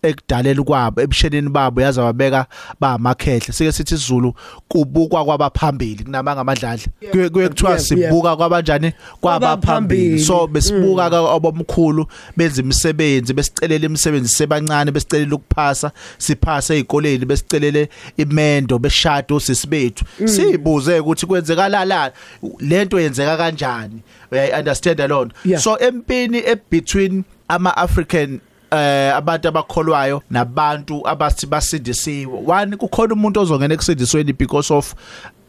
ekudalela 0.04 0.64
kwabo 0.64 1.02
ebushenini 1.02 1.50
babo 1.50 1.82
yaza 1.82 2.04
wabeka 2.04 2.46
bamakhehle. 2.80 3.54
Sike 3.54 3.72
sithi 3.72 3.96
isiZulu 3.96 4.34
kubukwa 4.68 5.26
kwabaphambili 5.26 6.04
kunamanga 6.04 6.42
amadlala 6.42 6.80
kuye 7.12 7.50
kuthiwa 7.50 7.80
sibuka 7.80 8.36
kwabanjani? 8.36 8.94
Kwabaphambili. 9.22 10.20
So 10.20 10.48
besibuka 10.48 11.06
abomkhulu 11.06 12.08
benza 12.38 12.62
imisebenzi 12.62 13.34
besicelela 13.34 13.86
imisebenzi 13.86 14.30
sebancane 14.30 14.92
besicelela 14.92 15.36
ukuphasa 15.36 15.92
siphasa 16.18 16.74
ezikoleni 16.76 17.26
besicelele 17.26 17.90
imendo 18.18 18.80
beshado 18.80 19.40
sisibethu 19.40 20.06
sibuze 20.26 21.00
ukuthi 21.00 21.26
kwenzekala 21.26 21.86
la 21.86 22.12
lento 22.60 23.00
yenzeka 23.00 23.38
kanjani? 23.38 24.02
Uyayi 24.32 24.52
understand 24.52 25.02
alone 25.02 25.32
so 25.58 25.78
empini 25.78 26.38
e 26.38 26.56
between 26.72 27.24
ama 27.48 27.78
African 27.78 28.40
eh 28.74 29.16
abantu 29.16 29.48
abakholwayo 29.48 30.24
nabantu 30.30 31.08
abathi 31.08 31.46
basindisiwe. 31.48 32.44
One 32.48 32.78
kukhona 32.78 33.14
umuntu 33.14 33.40
ozongena 33.40 33.74
ekusindisweni 33.74 34.34
because 34.34 34.74
of 34.74 34.96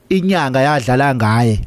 inyanga 0.09 0.61
yadlala 0.61 1.15
ngaye. 1.15 1.61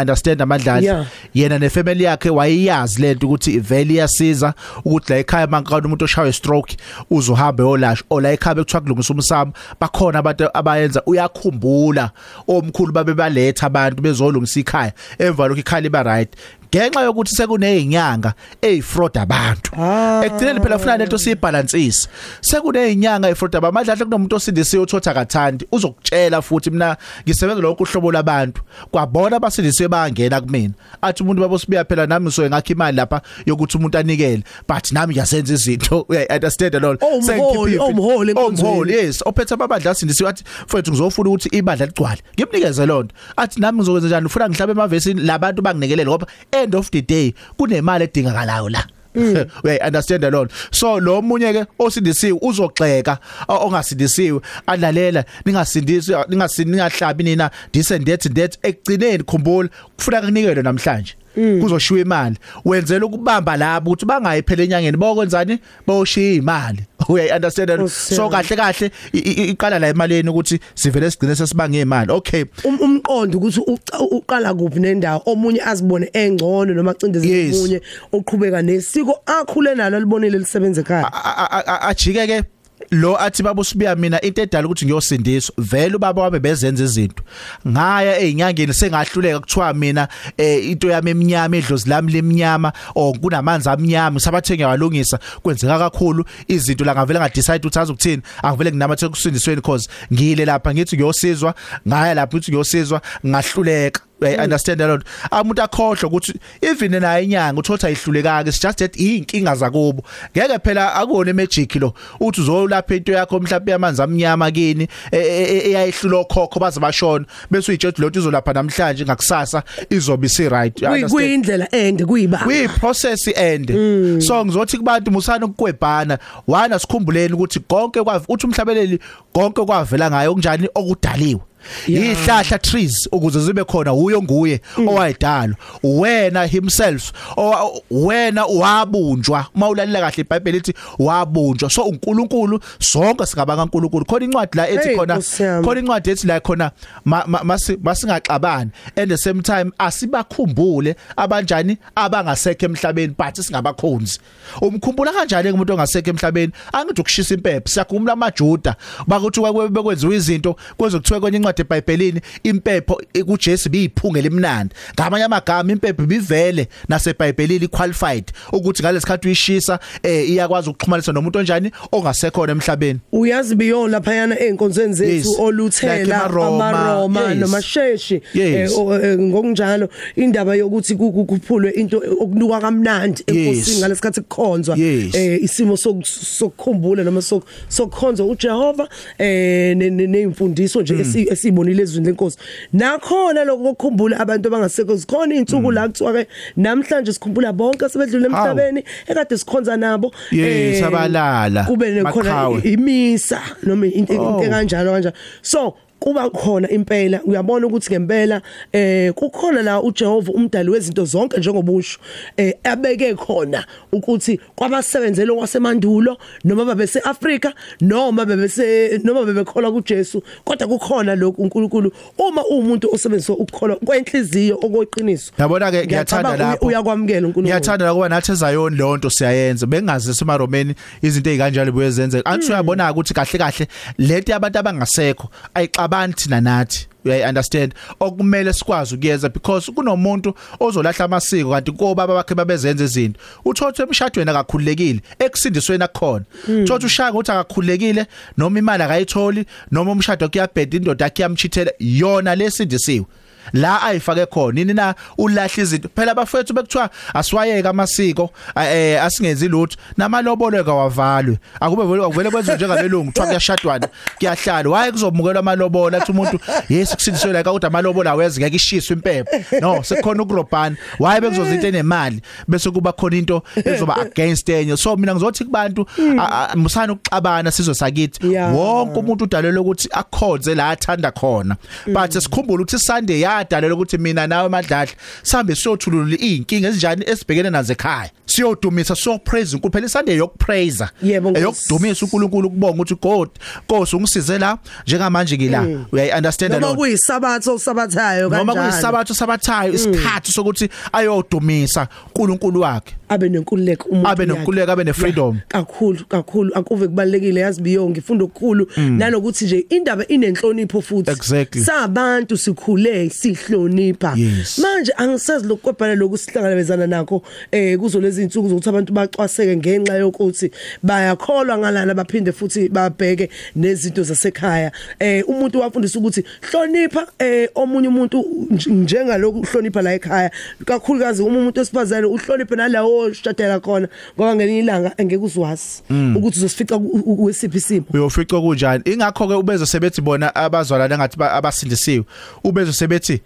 Understand 0.00 0.42
amadlala 0.42 0.80
Yeah. 0.82 1.06
yena 1.34 1.58
nefamily 1.58 2.04
yakhe 2.04 2.30
wayeyazi 2.30 3.02
lento 3.02 3.26
ukuthi 3.26 3.58
vele 3.60 3.94
iyasiza 3.94 4.54
ukuthi 4.84 5.12
la 5.12 5.18
ekhaya 5.18 5.46
mankana 5.46 5.86
umuntu 5.86 6.04
oshawe 6.04 6.32
stroke 6.32 6.76
uzohamba 7.10 7.64
yolash 7.64 8.02
ola 8.10 8.32
ekhaya 8.32 8.54
bekuthiwa 8.54 8.80
kulungisa 8.80 9.14
umsamo 9.14 9.52
bakhona 9.80 10.18
abantu 10.18 10.48
abayenza. 10.54 11.02
Uyakhumbula 11.06 12.10
omkhulu 12.48 12.92
babe 12.92 13.14
baletha 13.14 13.66
abantu 13.66 14.02
bezolungisa 14.02 14.60
ikhaya 14.60 14.92
emva 15.18 15.48
lokho 15.48 15.60
ikhaya 15.60 15.80
liba 15.82 16.02
right. 16.02 16.36
Ngenxa 16.74 17.02
yokuthi 17.02 17.34
sekunezinyanga 17.36 18.32
ezifraud 18.62 19.18
abantu. 19.18 19.70
Ah. 19.78 20.22
ekugcineni 20.24 20.60
phela 20.60 20.76
ufuna 20.76 20.96
lento 20.96 21.18
siyibalansise 21.18 22.08
sekunezinyanga 22.40 23.28
ezifraud 23.28 23.56
abantu 23.56 23.78
amadla 23.78 23.96
kunomuntu 23.96 24.36
osindisiwe 24.36 24.82
uthotha 24.82 25.14
kathandi 25.14 25.66
uzokutshela 25.72 26.42
futhi 26.42 26.70
mina 26.70 26.96
ngisebenza 27.24 27.62
lokho 27.62 27.82
uhlobo 27.84 28.12
labantu 28.12 28.62
kwabona 28.90 29.36
abasindisiwe 29.36 29.88
bangena 29.88 30.40
kumina. 30.40 30.74
Athi 31.02 31.22
umuntu 31.22 31.42
babo 31.42 31.58
sibuya 31.58 31.84
phela 31.84 32.06
nami 32.06 32.30
so 32.30 32.42
ngakho 32.48 32.72
imali 32.72 32.96
lapha 32.96 33.20
yokuthi 33.46 33.76
umuntu 33.76 33.98
anikele. 33.98 34.42
But 34.68 34.92
nami 34.92 35.14
ngiyasenza 35.14 35.54
izinto 35.54 36.04
uya 36.08 36.26
understand 36.30 36.74
alone 36.74 36.98
Oh, 37.00 37.18
umholi, 37.18 37.78
oh, 37.78 37.86
umholi 37.86 38.30
enkonzweni. 38.30 38.70
omholi 38.70 38.92
yes. 38.92 39.22
Ophethe 39.26 39.54
abadla 39.54 39.94
sindisiwe 39.94 40.30
athi 40.30 40.44
mfethu 40.66 40.90
ngizofuna 40.90 41.28
ukuthi 41.30 41.48
ibadla 41.48 41.86
ligcwale. 41.86 42.22
Ngimnikeze 42.34 42.86
lonto 42.86 43.14
athi 43.36 43.60
nami 43.60 43.78
ngizokwenza 43.78 44.08
njani? 44.08 44.26
Ufuna 44.26 44.48
ngihlabe 44.48 44.72
emavesini? 44.72 45.20
Labantu 45.22 45.62
banginikelele 45.62 46.10
ngoba 46.10 46.26
end 46.62 46.74
of 46.74 46.90
the 46.90 47.02
day 47.02 47.34
kunemali 47.58 48.04
edingakalayo 48.04 48.68
la. 48.68 48.84
We 49.64 49.80
understand 49.80 50.24
alone 50.24 50.48
so 50.70 51.00
lo 51.00 51.22
munye 51.22 51.52
ke 51.52 51.66
osindisiwe 51.78 52.38
uzogxeka 52.42 53.18
ongasindisiwe 53.48 54.40
adlalela 54.66 55.24
ningasindisi 55.44 56.12
ningasini 56.28 56.70
ningahlabi 56.70 57.24
nina 57.24 57.50
this 57.72 57.90
and 57.90 58.06
that 58.06 58.22
that. 58.34 58.58
Ekugcineni 58.62 59.24
khumbula 59.24 59.68
kufuna 59.96 60.20
kunikele 60.20 60.62
namhlanje. 60.62 61.14
Kuzoshiwa 61.60 62.00
imali 62.00 62.36
wenzela 62.64 63.06
ukubamba 63.06 63.56
labo 63.56 63.90
ukuthi 63.90 64.06
bangayiphela 64.06 64.62
enyangeni 64.62 64.96
bayokwenzani 64.96 65.58
bayoshiya 65.86 66.32
imali 66.32 66.82
uyayi 67.08 67.30
understand 67.32 67.70
Nkosi 67.70 68.14
so 68.14 68.22
yami. 68.22 68.34
kahle 68.34 68.56
kahle 68.56 68.90
i- 69.12 69.18
i- 69.18 69.50
iqala 69.50 69.78
la 69.78 69.88
emaleni 69.88 70.28
ukuthi 70.28 70.60
sivele 70.74 71.10
sigcine 71.10 71.34
sesibange 71.36 71.80
imali 71.80 72.12
okay 72.12 72.44
Um- 72.64 72.80
umqondo 72.80 73.38
ukuthi 73.38 73.60
uca- 73.60 74.00
uqala 74.10 74.54
kuphi 74.54 74.80
nendawo 74.80 75.22
omunye 75.26 75.60
azibone 75.62 76.10
engcono 76.12 76.74
noma 76.74 76.90
acindezele 76.90 77.32
Yes. 77.46 77.56
omunye 77.56 77.80
oqhubeka 78.12 78.62
nesiko 78.62 79.20
akhule 79.26 79.74
nalo 79.74 80.00
libonile 80.00 80.38
lisebenza 80.38 80.80
ekhaya 80.80 81.06
a- 81.12 81.50
a- 81.50 81.66
a- 81.66 81.88
ajike 81.88 82.26
ke 82.26 82.42
lo 82.90 83.16
athi 83.20 83.42
babo 83.42 83.64
sibuya 83.64 83.96
mina 83.96 84.20
into 84.20 84.42
edala 84.42 84.66
ukuthi 84.66 84.84
ngiyosindiswa 84.84 85.54
vele 85.58 85.96
ubaba 85.96 86.22
wami 86.22 86.38
bezenza 86.38 86.84
izinto. 86.84 87.22
Ngaya 87.68 88.18
einyangeni 88.18 88.74
sengahluleka 88.74 89.40
kuthiwa 89.40 89.74
mina 89.74 90.08
eh, 90.36 90.70
into 90.70 90.88
yami 90.88 91.10
eminyama 91.10 91.56
edlozi 91.56 91.88
lami 91.88 92.12
leminyama 92.12 92.72
o 92.94 93.12
kunamanzi 93.12 93.68
amnyama 93.68 94.20
sabathenga 94.20 94.68
walungisa 94.68 95.18
kwenzeka 95.42 95.78
kakhulu. 95.78 96.24
Izinto 96.48 96.84
la 96.84 96.94
ngavele 96.94 97.18
nga 97.18 97.28
decide 97.28 97.58
ukuthi 97.58 97.78
azokuthini 97.78 98.22
angivele 98.42 98.70
nginamathe 98.70 99.08
kusindisweni 99.08 99.62
cause 99.62 99.88
ngile 100.12 100.44
lapha 100.44 100.74
ngithi 100.74 100.96
ngiyosizwa 100.96 101.54
ngaya 101.88 102.14
lapha 102.14 102.36
ukuthi 102.36 102.50
ngiyosizwa 102.50 103.00
ngahluleka. 103.26 104.07
I 104.20 104.34
understand 104.36 104.80
that. 104.80 105.04
Umuntu 105.32 105.62
akhohlwa 105.62 106.10
ukuthi 106.10 106.34
even 106.60 106.90
naye 107.00 107.24
inyanga 107.24 107.60
uthola 107.60 107.82
ayihlulekanga 107.88 108.48
it's 108.48 108.58
just 108.58 108.78
that 108.78 108.96
inkinga 108.96 109.54
zakubo. 109.56 110.02
Ngeke 110.36 110.58
phela 110.64 110.94
akune 110.94 111.32
magic 111.32 111.74
lo 111.76 111.94
uthi 112.20 112.40
uzolapha 112.40 112.94
into 112.96 113.12
yakho 113.12 113.40
mhlawumbe 113.40 113.72
yamanzi 113.72 114.02
amnyama 114.02 114.50
kini 114.50 114.88
e- 115.12 115.18
e- 115.18 115.44
e- 115.44 115.68
eyayihlula 115.68 116.16
okhokho 116.18 116.60
baze 116.60 116.80
bashona 116.80 117.24
bese 117.50 117.70
uyitshela 117.70 117.94
lot 117.98 118.16
izolapha 118.18 118.52
namhlanje 118.52 119.04
ngakusasa 119.04 119.62
izobe 119.90 120.26
isi 120.26 120.48
right 120.48 120.74
Kuyi- 120.80 121.08
kuyindlela 121.10 121.68
ende 121.74 122.04
kuyiba 122.04 122.38
kuyi 122.38 122.68
process 122.68 123.28
ende 123.28 123.72
so 124.20 124.44
ngizothi 124.44 124.76
kubantu 124.78 125.10
musana 125.10 125.46
ukukwebhana 125.46 126.18
wana 126.46 126.78
sikhumbuleni 126.78 127.34
ukuthi 127.34 127.60
konke 127.60 128.02
kwav 128.02 128.24
uthi 128.28 128.46
umhlabeleli 128.46 128.98
konke 129.32 129.64
kwavela 129.64 130.10
ngayo 130.10 130.32
kunjani 130.34 130.68
okudaliwe. 130.74 131.40
Ihlahla 131.86 132.58
trees 132.58 133.08
ukuze 133.12 133.40
zibe 133.40 133.64
khona 133.64 133.92
uyo 133.94 134.22
nguye 134.22 134.60
owayidala 134.88 135.54
wena 135.82 136.44
himself 136.46 137.12
owa- 137.36 137.80
wena 137.90 138.44
wabunjwa. 138.46 139.46
Mawulalela 139.54 140.00
kahle 140.00 140.22
iBhayibheli 140.22 140.58
lithi 140.58 140.74
wabunjwa. 140.98 141.70
So 141.70 141.82
uNkulunkulu 141.82 142.60
sonke 142.80 143.26
singabanga 143.26 143.62
uNkulunkulu 143.62 144.04
khona 144.04 144.24
incwadi 144.24 144.58
la 144.58 144.68
ethi 144.68 144.88
Hey, 144.88 144.96
khona 144.96 145.14
Nkosi 145.14 145.42
yami. 145.42 145.64
khona 145.66 145.80
incwadi 145.80 146.10
ethi 146.10 146.26
la 146.26 146.40
khona 146.40 146.70
ma- 147.04 147.24
ma- 147.26 147.42
masi- 147.44 147.78
masingaxabani. 147.82 148.70
And 148.96 149.10
the 149.10 149.16
same 149.18 149.42
time 149.42 149.72
asibakhumbule 149.78 150.96
abanjani 151.16 151.76
abangasekho 151.96 152.66
emhlabeni 152.66 153.14
but 153.16 153.34
singabakhonzi. 153.36 154.18
Umkhumbula 154.62 155.12
kanjani 155.12 155.50
umuntu 155.52 155.72
ongasekho 155.72 156.10
emhlabeni? 156.10 156.52
Angithi 156.72 157.00
ukushisa 157.00 157.34
impepho. 157.34 157.68
Siyakhumbula 157.68 158.12
amaJuda. 158.12 158.76
Bakuthi 159.06 159.40
bekwenziwa 159.70 160.14
izinto 160.14 160.56
kwezokuthiwa 160.76 161.20
kwenye 161.20 161.36
incwadi 161.36 161.57
eBhayibhelini 161.62 162.20
impepho 162.44 163.00
kuJesu 163.26 163.68
biyiphunge 163.70 164.22
limnandi. 164.22 164.74
Ngamanye 164.94 165.24
amagama 165.24 165.72
impepho 165.72 166.02
bivele 166.06 166.68
naseBhayibhelini 166.88 167.68
qualified 167.68 168.24
ukuthi 168.52 168.82
ngalesikhathi 168.82 169.26
uyishisa 169.28 169.78
eh 170.02 170.30
iyakwazi 170.30 170.70
ukuxhumanisa 170.70 171.12
nomuntu 171.12 171.38
onjani 171.38 171.70
ongasekhona 171.92 172.52
emhlabeni. 172.52 173.00
Uyazi 173.12 173.54
biyo 173.54 173.88
laphayana 173.88 174.38
einkonzweni 174.40 174.88
Yes. 174.88 174.96
zethu 174.98 175.42
oluthela 175.42 176.24
amaRoma, 176.24 177.34
nomasheshi 177.34 178.22
eh, 178.34 178.70
eh, 179.02 179.18
ngokunjalo 179.18 179.88
indaba 180.16 180.54
yokuthi 180.54 180.94
ku- 180.96 181.12
ku- 181.12 181.24
kuphulwe 181.24 181.70
into 181.70 181.98
okunuka 182.20 182.60
kamnandi 182.60 183.22
enkosini 183.26 183.78
ngalesikhathi 183.80 184.20
kukhonzwa 184.20 184.76
eh 184.78 185.42
isimo 185.42 185.74
sok- 185.74 186.04
sokukhumbula 186.04 187.04
noma 187.04 187.20
sok- 187.20 187.42
sokukhonza 187.68 188.24
uJehova 188.24 188.88
eh 189.18 189.76
ne- 189.76 189.90
ne- 189.90 190.06
neimfundiso 190.06 190.82
nje 190.82 190.94
esi- 190.94 191.26
esibonile 191.48 191.82
ezweni 191.82 192.06
lenkosi. 192.06 192.38
Nakhona 192.72 193.44
lokukhumbula 193.44 194.20
abantu 194.20 194.48
abangasekho 194.48 194.96
zikhona 194.96 195.34
izinsuku 195.34 195.70
la 195.72 195.88
kuthiwa 195.88 196.12
ke 196.12 196.26
namhlanje 196.56 197.12
sikhumbula 197.12 197.52
bonke 197.52 197.84
asebedlule 197.84 198.26
emhlabeni 198.26 198.84
ekade 199.06 199.38
sikhonza 199.38 199.76
nabo 199.76 200.12
eh, 200.32 200.86
abalala, 200.86 201.64
kube 201.64 201.90
nekhona 201.90 202.50
imisa 202.64 203.40
noma 203.62 203.86
into 203.86 204.18
Oh. 204.18 204.40
kanjalo 204.40 204.92
kanjalo. 204.92 205.14
So 205.42 205.74
kuba 206.00 206.30
khona 206.30 206.70
impela 206.70 207.20
uyabona 207.24 207.66
ukuthi 207.66 207.90
ngempela 207.90 208.42
eh 208.72 209.12
kukhona 209.12 209.62
la 209.62 209.82
uJehova 209.82 210.32
umdali 210.32 210.70
wezinto 210.70 211.04
zonke 211.04 211.38
njengobusho 211.38 211.98
eh 212.36 212.54
abeke 212.64 213.14
khona 213.14 213.64
ukuthi 213.92 214.40
kwabasebenzele 214.56 215.32
kwasemandulo 215.32 216.16
noma 216.44 216.64
babese 216.64 217.00
Africa 217.00 217.52
noma 217.80 218.24
bebese 218.24 219.00
noma 219.04 219.24
bebekholwa 219.24 219.72
kuJesu 219.72 220.22
kodwa 220.44 220.68
kukhona 220.68 221.14
lokhu 221.14 221.42
uNkulunkulu 221.42 221.92
uma 222.18 222.46
umuntu 222.46 222.94
osebenzisa 222.94 223.32
ukukholwa 223.32 223.76
kwenhliziyo 223.76 224.58
okweqiniso 224.62 225.32
Yabona 225.38 225.70
ke 225.70 225.86
ngiyathanda 225.86 226.36
lapho. 226.36 226.66
uyakwamukela 226.66 227.26
uNkulunkulu 227.26 227.46
Ngiyathanda 227.46 227.92
ukuba 227.92 228.08
nathi 228.08 228.32
eZion 228.32 228.76
lonto 228.76 229.10
siyayenza. 229.10 229.66
Bengazi 229.66 230.14
semaromeni 230.14 230.74
izinto 231.02 231.30
ezikanjalo 231.30 231.72
buyezenze. 231.72 232.22
Athi 232.24 232.52
uyabona 232.52 232.90
ukuthi 232.90 233.14
kahle 233.14 233.38
kahle 233.38 233.66
leti 233.98 234.32
abantu 234.32 234.58
abangasekho 234.58 235.28
ayixabani 235.54 235.87
thina 236.14 236.40
nathi. 236.40 236.88
uyayi 237.04 237.28
understand? 237.28 237.74
Okumele 238.00 238.52
sikwazi 238.52 238.94
ukuyeza 238.94 239.28
because 239.28 239.72
kunomuntu 239.72 240.34
ozolahla 240.60 241.04
amasiko 241.04 241.50
kanti 241.50 241.72
kobaba 241.72 242.14
bakhe 242.14 242.34
babezenza 242.34 242.84
izinto. 242.84 243.20
Uthothe 243.44 243.82
emshadweni 243.82 244.30
akakhululekile 244.30 245.00
ekusindisweni 245.18 245.84
akukhona. 245.84 246.24
Thothe 246.66 246.86
ushaka 246.86 247.12
ukuthi 247.12 247.32
akakhululekile 247.32 248.06
noma 248.36 248.58
imali 248.58 248.82
akayitholi 248.82 249.46
noma 249.70 249.92
umshado 249.92 250.28
kuyabheda 250.28 250.76
indoda 250.76 251.04
yakhe 251.04 251.22
yamchithela 251.22 251.72
yona 251.78 252.34
lesindisiwe 252.34 253.06
la 253.52 253.82
ayifake 253.82 254.26
khona. 254.26 254.52
Nini 254.52 254.74
na? 254.74 254.94
Ulahla 255.18 255.50
izinto. 255.62 255.88
Phela 255.96 256.14
bafethu 256.14 256.54
bekuthiwa 256.54 256.90
asiwayeka 257.14 257.70
amasiko 257.70 258.30
eh 258.56 259.02
asingenzi 259.04 259.48
lutho. 259.48 259.76
Namalobolo 259.96 260.64
kawavalwe 260.64 261.38
akube 261.60 261.84
vele 261.84 262.04
akuvele 262.04 262.30
kwenziwe 262.30 262.56
njengabelungu 262.56 263.06
kuthiwa 263.06 263.26
kuyashadwana 263.26 263.88
kuyahlalwa. 264.18 264.78
Waye 264.78 264.92
kuzomukelwa 264.92 265.40
amalobolo 265.40 265.96
athi 265.96 266.10
umuntu 266.12 266.38
yes 266.68 266.94
kusindiswe 266.94 267.32
la 267.32 267.40
ukuthi 267.50 267.66
amalobolo 267.66 268.10
awezi 268.10 268.40
ngeke 268.40 268.56
ishiswe 268.56 268.96
impepho. 268.96 269.30
No 269.60 269.82
sekukhona 269.82 270.22
ukurobhana 270.22 270.76
waye 270.98 271.20
bekuzoza 271.20 271.54
into 271.54 271.66
enemali. 271.68 272.22
Bese 272.48 272.70
kuba 272.70 272.92
khona 272.92 273.16
into 273.16 273.42
ezoba 273.64 273.96
against 273.96 274.48
enye. 274.48 274.76
So 274.76 274.96
mina 274.96 275.14
ngizothi 275.14 275.44
kubantu 275.44 275.86
a- 276.20 276.48
a- 276.52 276.56
musana 276.56 276.92
ukuxabana 276.92 277.50
sizwe 277.50 277.74
sakithi. 277.74 278.26
Yeah. 278.32 278.54
wonke 278.54 278.98
umuntu 278.98 279.24
udalelwe 279.24 279.60
ukuthi 279.60 279.88
akhonze 279.92 280.54
la 280.54 280.68
athanda 280.70 281.10
khona. 281.10 281.56
But 281.86 282.10
sikhumbule 282.12 282.62
ukuthi 282.62 282.78
Sunday 282.78 283.20
yadalelwe 283.38 283.74
ukuthi 283.74 283.98
mina 283.98 284.26
nawe 284.26 284.48
madladla 284.48 284.94
sambe 285.22 285.54
siyothulula 285.54 286.16
izinkinga 286.16 286.68
ezinjani 286.68 287.04
esibhekene 287.10 287.50
nazo 287.50 287.72
ekhaya. 287.72 288.10
Siyodumisa 288.38 288.94
so 288.94 289.18
praise 289.18 289.56
uNkulunkulu. 289.56 289.72
Phela 289.72 289.86
iSunday 289.86 290.16
yokupraise 290.16 290.84
eyokudumisa 291.02 292.04
uNkulunkulu 292.06 292.50
kubonga 292.50 292.74
ukuthi 292.74 292.94
God 292.94 293.28
Nkosi 293.64 293.96
ungisize 293.96 294.38
la 294.38 294.58
njengamanje 294.86 295.36
ngila 295.36 295.66
uyayi 295.92 296.12
understand 296.16 296.52
noma 296.52 296.68
lo 296.68 296.74
kuyisabatho 296.74 297.54
osabathayo 297.54 298.30
kanjalo. 298.30 298.44
noma 298.44 298.54
kuyisabatho 298.54 299.14
sabathayo 299.14 299.74
isikhathi 299.74 300.32
sokuthi 300.32 300.68
ayodumisa 300.92 301.88
uNkulunkulu 302.06 302.60
wakhe. 302.60 302.94
Abe 303.08 303.28
nenkululeko 303.28 303.88
umuntu 303.88 304.08
Abe 304.08 304.26
nenkululeko, 304.26 304.72
abe 304.72 304.84
ne-freedom. 304.84 305.40
Kakhulu 305.48 306.04
kakhulu. 306.08 306.54
Akuve 306.54 306.88
kubalekile 306.88 307.40
yazi 307.40 307.62
biyo 307.62 307.90
ngifunda 307.90 308.24
okukhulu. 308.24 308.70
Nanokuthi 308.76 309.44
nje 309.44 309.66
indaba 309.68 310.06
inenhlonipho 310.06 310.80
futhi. 310.80 311.60
Sabantu 311.64 312.36
sikhule 312.36 313.10
sihlonipha. 313.10 314.16
Manje 314.58 314.92
angisazi 314.96 315.46
lokuqwebhana 315.46 315.94
lokusihlangabezana 315.94 316.86
nakho 316.86 317.22
eh 317.52 317.78
kuzo 317.78 318.00
lezi 318.00 318.27
insuku 318.28 318.48
zokuthi 318.48 318.68
abantu 318.68 318.92
bacwaseke 318.92 319.56
ngenxa 319.56 319.94
yokuthi 319.96 320.50
bayakholwa 320.82 321.58
ngalana 321.58 321.94
baphinde 321.94 322.32
futhi 322.32 322.68
babheke 322.68 323.30
nezinto 323.56 324.02
zasekhaya. 324.02 324.72
Eh 325.00 325.24
umuntu 325.28 325.60
wafundisa 325.60 325.98
ukuthi 325.98 326.24
hlonipha 326.50 327.06
eh 327.18 327.48
omunye 327.54 327.88
umuntu 327.88 328.24
nj- 328.52 328.70
njengaloku 328.72 329.42
hlonipha 329.52 329.82
la 329.82 329.94
ekhaya. 329.94 330.30
Kakhulukazi 330.64 331.22
uma 331.22 331.38
umuntu 331.38 331.60
esifazane 331.60 332.06
uhloniphe 332.06 332.56
nalawo 332.56 332.98
oshadela 332.98 333.60
khona 333.60 333.88
ngoba 334.16 334.34
ngelinye 334.36 334.58
ilanga 334.58 334.92
engeke 334.96 335.24
uzwazi 335.24 335.82
ukuthi 336.16 336.38
uzosifica 336.38 336.78
ku- 336.78 337.02
ku- 337.02 337.16
kwesiphi 337.16 337.56
isimo. 337.58 337.86
Uyofica 337.94 338.40
kunjani? 338.40 338.82
Ingakho 338.84 339.28
ke 339.28 339.34
ubeze 339.34 339.66
sebethi 339.66 340.00
bona 340.00 340.34
abazalwana 340.34 340.98
ngathi 340.98 341.16
ba- 341.16 341.32
abasindisiwe 341.32 342.04
ubeze 342.44 342.72
sebethi 342.72 343.18
ku- 343.18 343.24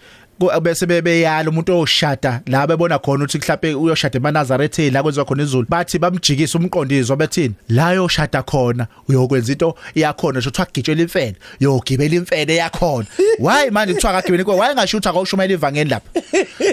bese 0.61 0.87
bebeyala 0.87 1.51
umuntu 1.51 1.79
oshada 1.79 2.41
la 2.47 2.67
bebona 2.67 2.99
khona 2.99 3.25
ukuthi 3.25 3.39
mhlawumbe 3.39 3.75
uyoshada 3.75 4.17
eManazareth 4.19 4.79
la 4.93 5.03
kwenziwa 5.03 5.25
khona 5.25 5.43
izulu. 5.43 5.67
Bathi 5.69 5.99
bamjikisa 5.99 6.59
umqondizwa 6.59 7.17
bethini? 7.17 7.55
La 7.69 7.93
yoshada 7.93 8.43
khona 8.43 8.87
uyokwenza 9.09 9.53
into 9.53 9.75
yakhona 9.95 10.39
nje 10.39 10.51
kuthiwa 10.51 10.69
gitshela 10.75 11.03
imfene. 11.03 11.37
Yogibela 11.61 12.15
imfene 12.15 12.57
yakhona. 12.57 13.07
Why 13.39 13.71
manje 13.71 13.95
kuthiwa 13.95 14.13
akagibela 14.13 14.43
inkomo 14.43 14.59
why 14.59 14.75
ngashutha 14.75 15.11
akawushumela 15.11 15.53
ivangeni 15.53 15.91
lapha? 15.91 16.21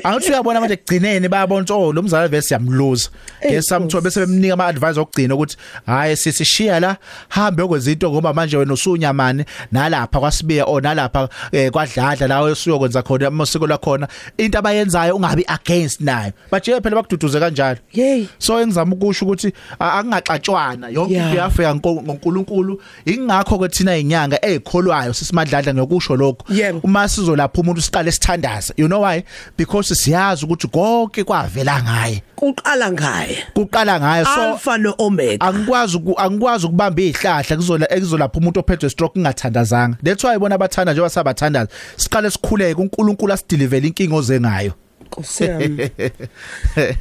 Angithi 0.03 0.31
uyabona 0.31 0.61
manje 0.61 0.75
kugcineni 0.75 1.27
bayabona 1.27 1.61
ukuthi 1.61 1.73
oh 1.73 1.93
lo 1.93 2.01
mzala 2.01 2.27
vese 2.27 2.53
yamluza. 2.53 3.09
Ngesamthola 3.45 4.01
bese 4.01 4.19
bemnika 4.19 4.53
ama 4.53 4.65
advice 4.65 4.99
okugcina 4.99 5.35
ukuthi 5.35 5.57
hayi 5.85 6.17
sithi 6.17 6.45
shiya 6.45 6.79
la 6.79 6.97
hambe 7.29 7.63
okwenza 7.63 7.91
into 7.91 8.11
ngoba 8.11 8.33
manje 8.33 8.57
wena 8.57 8.73
usunyamane 8.73 9.45
nalapha 9.71 10.19
kwasibiya 10.19 10.65
o 10.65 10.81
nalapha 10.81 11.29
eh, 11.51 11.71
kwadladla 11.71 12.27
la 12.27 12.43
usuyokwenza 12.43 13.01
khona 13.01 13.31
amasiko 13.59 13.67
lakhona 13.67 14.07
into 14.37 14.57
abayenzayo 14.59 15.15
ungabi 15.15 15.43
against 15.47 16.01
nayo 16.01 16.31
baje 16.51 16.81
phela 16.81 16.95
bakududuze 16.95 17.39
kanjalo 17.39 17.77
Yey. 17.93 18.27
so 18.37 18.59
engizama 18.61 18.93
ukusho 18.95 19.25
ukuthi 19.25 19.53
a- 19.79 19.91
akungaxatshwana 19.99 20.89
yonke 20.89 21.13
Yeah. 21.13 21.27
into 21.27 21.37
yafika 21.37 21.73
nko- 21.73 22.03
ngoNkulunkulu 22.03 22.81
ingakho 23.05 23.59
ke 23.59 23.67
thina 23.69 23.97
inyanga 23.97 24.45
ezikholwayo 24.45 25.13
sisimadladla 25.13 25.73
ngokusho 25.73 26.15
lokho 26.15 26.53
Yebo. 26.53 26.79
uma 26.83 27.07
sizolapha 27.07 27.61
umuntu 27.61 27.81
siqale 27.81 28.11
sithandaza 28.11 28.73
you 28.77 28.87
know 28.87 29.01
why 29.03 29.23
because 29.57 29.95
siyazi 29.95 30.45
ukuthi 30.45 30.67
konke 30.67 31.23
kwavela 31.23 31.83
ngaye 31.83 32.23
Kuqala 32.35 32.91
ngaye. 32.91 33.37
kuqala 33.53 33.99
ngayo 33.99 34.25
so 34.25 34.41
Alpha 34.41 34.77
no 34.77 34.95
Omega. 34.97 35.45
angikwazi 35.45 35.97
uku- 35.97 36.15
angikwazi 36.19 36.65
ukubamba 36.65 37.01
izihlahla 37.01 37.55
kuzola 37.55 37.93
ekuzolapha 37.93 38.39
umuntu 38.39 38.59
ophethwe 38.59 38.89
stroke 38.89 39.19
ingathandazanga 39.19 39.97
that's 40.03 40.23
why 40.23 40.35
ibona 40.35 40.55
abathanda 40.55 40.91
njengoba 40.93 41.09
sabathandaza 41.09 41.69
siqale 41.97 42.29
sikhuleke 42.31 42.81
uNkulunkulu 42.81 43.33
asideliver 43.49 43.85
inkinga 43.85 44.15
oze 44.15 44.39
ngayo. 44.39 44.73
Nkosi 45.11 45.43
yami. 45.43 45.89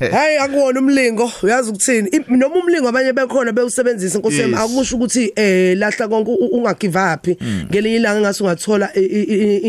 Hayi 0.13 0.37
akuwona 0.37 0.81
umlingo. 0.81 1.33
Uyazi 1.43 1.71
ukuthini? 1.71 2.25
Noma 2.29 2.57
umlingo 2.57 2.89
abanye 2.89 3.13
bekhona 3.13 3.53
bewusebenzisa 3.53 4.19
Nkosi 4.19 4.41
yami 4.41 4.55
akusho 4.55 4.97
ukuthi 4.97 5.33
eh 5.37 5.79
lahla 5.79 6.09
konke 6.09 6.31
ungagive 6.53 6.99
up 6.99 7.29
ngelinye 7.71 7.97
ilanga 7.97 8.21
ngase 8.21 8.45
ungathola 8.45 8.91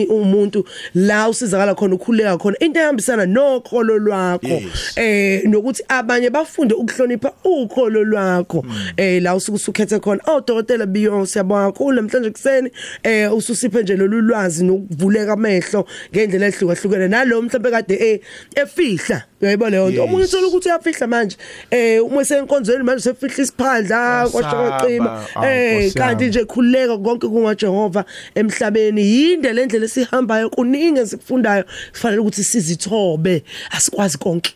umuntu 0.09 0.65
la 0.95 1.29
usizakala 1.29 1.75
khona 1.75 1.95
ukhuleka 1.95 2.37
khona. 2.37 2.57
Into 2.59 2.79
ehambisana 2.79 3.25
nokholo 3.25 3.97
lwakho. 3.97 4.61
Eh 4.95 5.43
nokuthi 5.45 5.83
abanye 5.87 6.29
bafunde 6.29 6.73
ukuhlonipha 6.73 7.31
ukholo 7.43 8.03
lwakho. 8.03 8.65
Eh 8.97 9.21
la 9.21 9.35
usuke 9.35 9.55
usukhethe 9.55 9.99
khona 9.99 10.21
oh 10.27 10.41
dokotela 10.41 10.85
biyo 10.85 11.25
siyabonga 11.25 11.71
kakhulu 11.71 12.01
namhlanje 12.01 12.31
kuseni 12.31 12.71
eh 13.03 13.33
ususiphe 13.33 13.83
nje 13.83 13.95
lolu 13.95 14.21
lwazi 14.21 14.63
nokuvuleka 14.63 15.33
amehlo 15.33 15.85
ngendlela 16.13 16.47
ehlukahlukene 16.47 17.07
nalo 17.07 17.41
mhlawumbe 17.41 17.71
kade 17.71 17.95
eh 17.95 18.19
efihla. 18.55 19.23
Uyayibona 19.41 19.69
leyo 19.69 19.89
nto? 19.89 20.03
Omunye 20.03 20.25
uthola 20.25 20.47
ukuthi 20.47 20.69
uyafihla 20.69 21.07
manje. 21.07 21.37
Eh 21.71 22.05
uma 22.05 22.21
esenkonzweni 22.21 22.83
manje 22.83 22.99
usefihla 22.99 23.43
isiphandla 23.43 24.29
Kwasaba. 24.31 25.25
Ah, 25.35 25.47
eh 25.47 25.93
kanti 25.93 26.25
nje 26.25 26.45
khuleka 26.45 26.97
konke 26.97 27.27
kungaJehova 27.27 28.05
emhlabeni. 28.35 29.01
Yinde 29.01 29.53
le 29.53 29.65
ndlela 29.65 29.85
esihambayo 29.85 30.49
kuningi 30.49 30.99
esikufundayo. 30.99 31.63
Kufanele 31.91 32.21
ukuthi 32.21 32.43
sizithobe 32.43 33.43
asikwazi 33.71 34.17
konke. 34.17 34.53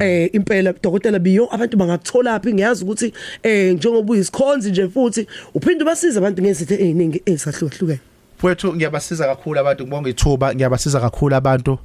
Eh 0.00 0.30
impela 0.32 0.72
dokotela 0.72 1.18
biyo 1.18 1.48
abantu 1.54 1.76
bangakuthola 1.76 2.40
phi? 2.40 2.54
Ngiyazi 2.54 2.84
ukuthi 2.84 3.12
eh 3.42 3.74
njengoba 3.74 4.12
uyisikhonzi 4.12 4.70
nje 4.70 4.88
futhi 4.88 5.26
uphinde 5.54 5.84
ubasiza 5.84 6.18
abantu 6.18 6.42
ngezitho 6.42 6.74
eziningi 6.74 7.22
ezahlukahlukene. 7.26 8.00
Mfowethu 8.38 8.74
ngiyabasiza 8.74 9.26
kakhulu 9.26 9.60
abantu 9.60 9.82
ngibonga 9.82 10.10
ithuba 10.10 10.54
ngiyabasiza 10.54 11.00
kakhulu 11.00 11.36
abantu. 11.36 11.78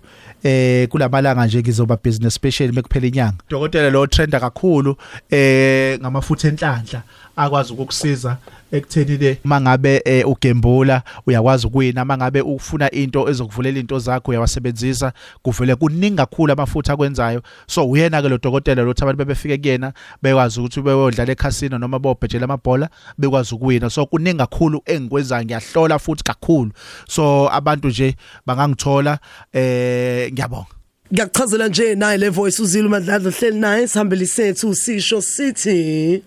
Eh 0.43 0.87
kulamalanga 0.87 1.45
nje 1.45 1.59
ngizoba 1.61 1.97
business 2.03 2.33
special 2.33 2.73
mekuphela 2.73 3.07
inyanga. 3.07 3.37
Dokotela 3.49 3.89
lo 3.89 4.07
trenda 4.07 4.39
kakhulu 4.39 4.95
eh 5.29 5.99
ngamafutha 5.99 6.47
enhlanhla 6.47 7.03
akwazi 7.35 7.73
ukukusiza 7.73 8.37
ekutheni 8.71 9.17
le 9.17 9.39
mangabe 9.43 10.01
eh, 10.05 10.27
ugembula 10.27 11.01
uyakwazi 11.27 11.67
ukuwina. 11.67 12.05
Mangabe 12.05 12.41
ufuna 12.41 12.91
into 12.91 13.29
ezokuvulela 13.29 13.79
into 13.79 13.99
zakho 13.99 14.31
uyawasebenzisa. 14.31 15.13
Kuvele 15.41 15.75
kuningi 15.75 16.15
kakhulu 16.15 16.53
amafutha 16.53 16.93
akwenzayo. 16.93 17.41
So 17.67 17.89
uyena 17.89 18.21
ke 18.21 18.29
lo 18.29 18.37
dokotela 18.37 18.83
lo 18.83 18.91
abantu 18.91 19.17
bebefike 19.17 19.57
kuyena 19.57 19.93
bekwazi 20.21 20.59
ukuthi 20.59 20.81
beyodlala 20.81 21.31
ekhasino 21.31 21.77
noma 21.77 21.99
bobhejela 21.99 22.45
amabhola 22.45 22.89
bekwazi 23.17 23.55
ukuwina. 23.55 23.89
So 23.89 24.05
kuningi 24.05 24.37
kakhulu 24.37 24.81
engikwenzayo. 24.85 25.45
Ngiyahlola 25.45 25.99
futhi 25.99 26.23
kakhulu. 26.23 26.71
So 27.07 27.49
abantu 27.51 27.87
nje 27.87 28.15
bangangithola 28.45 29.19
eh 29.53 30.24
ngiyabonga 30.31 30.67
ngiyakuchazela 31.13 31.67
nje 31.67 31.95
naye 31.95 32.17
le 32.17 32.29
voice 32.29 32.61
uzile 32.63 32.87
umadladla 32.87 33.31
hleli 33.31 33.59
naye 33.59 33.87
sihambele 33.87 34.25
sethu 34.25 34.75
sisho 34.75 35.21
sithi 35.21 36.23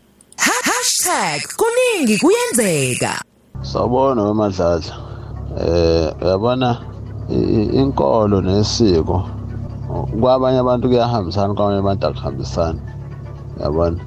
#kuningi 1.57 2.19
kuyenzeka 2.19 3.23
Sawubona 3.63 4.23
wemadladla. 4.23 4.95
Eh 5.67 6.13
uyabona 6.23 6.79
i- 7.31 7.35
i- 7.35 7.71
inkolo 7.81 8.41
nesiko 8.41 9.29
kwabanye 10.21 10.59
abantu 10.59 10.89
kuyahambisana 10.89 11.55
kwabanye 11.55 11.79
abantu 11.79 12.07
akuhambisani. 12.07 12.81
Uyabona? 13.59 13.99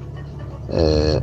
Eh 0.74 1.22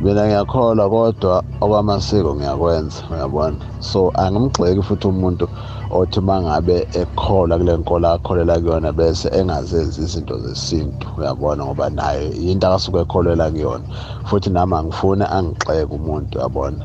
mina 0.00 0.26
ngiyakholwa 0.26 0.90
kodwa 0.90 1.44
okwamasiko 1.60 2.34
ngiyakwenza 2.34 3.02
uyabona. 3.12 3.56
So 3.80 4.10
angimgxeki 4.14 4.82
futhi 4.82 5.06
umuntu 5.08 5.48
othi 5.90 6.20
mangabe 6.20 6.88
ekholwa 6.92 7.58
kule 7.58 7.76
nkolo 7.76 8.08
akholela 8.14 8.60
kuyona 8.60 8.92
bese 8.92 9.28
engazenzi 9.38 10.02
izinto 10.02 10.38
zesintu 10.44 11.08
uyabona 11.18 11.64
ngoba 11.64 11.90
naye 11.90 12.28
into 12.50 12.66
akasuke 12.68 13.00
ekholela 13.04 13.50
kuyona. 13.50 13.84
Futhi 14.28 14.50
nami 14.50 14.74
angifuni 14.76 15.24
angixeke 15.36 15.94
umuntu 15.96 16.38
uyabona? 16.38 16.82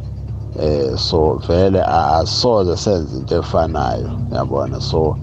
Eh 0.55 0.97
so 0.97 1.37
vele 1.47 1.81
asoze 1.83 2.77
senze 2.77 3.17
into 3.17 3.35
efanayo 3.41 4.11
uyabona? 4.31 4.81
So 4.81 5.19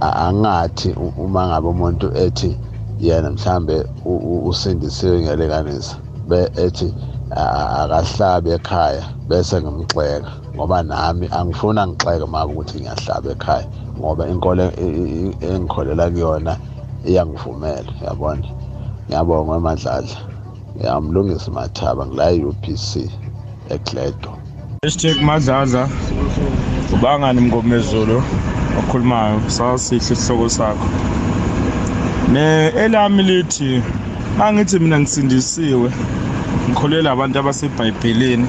angathi 0.00 0.94
uma 1.16 1.48
ngabe 1.48 1.68
umuntu 1.68 2.06
ethi 2.14 2.60
yena 2.98 3.30
mhlambe 3.30 3.86
usindisiwe 4.50 5.22
ngelekanisa 5.22 5.96
be 6.28 6.50
ethi 6.64 6.88
a- 7.30 7.52
a- 7.60 7.84
akahlabi 7.84 8.50
ekhaya 8.58 9.04
bese 9.28 9.56
ngimxeka. 9.62 10.32
Ngoba 10.54 10.82
nami 10.82 11.28
angifuni 11.32 11.80
angixeke 11.80 12.26
maka 12.26 12.46
ukuthi 12.52 12.76
ngiyahlaba 12.80 13.28
ekhaya 13.34 13.66
ngoba 13.98 14.22
inkolo 14.32 14.64
engikholela 15.48 16.04
kuyona 16.10 16.52
iyangivumela 17.08 17.90
uyabona? 18.00 18.46
Ngiyabonga 19.06 19.56
emadladla 19.56 20.18
ngiyamlungisa 20.76 21.50
mathaba 21.50 22.02
ngila 22.06 22.26
UPC 22.48 22.88
eGledo 23.74 24.30
Hashtag 24.84 25.22
madladla 25.22 25.88
ubangani 26.94 27.40
mngomezulu 27.40 28.18
okhulumayo 28.78 29.40
sasihle 29.56 29.96
isihloko 29.98 30.48
sakho. 30.48 30.88
Ne 32.32 32.68
elami 32.82 33.22
lithi 33.22 33.82
angithi 34.42 34.78
mina 34.78 35.00
ngisindisiwe 35.00 35.88
ngikholela 36.68 37.10
abantu 37.12 37.38
abasebhayibhelini. 37.38 38.46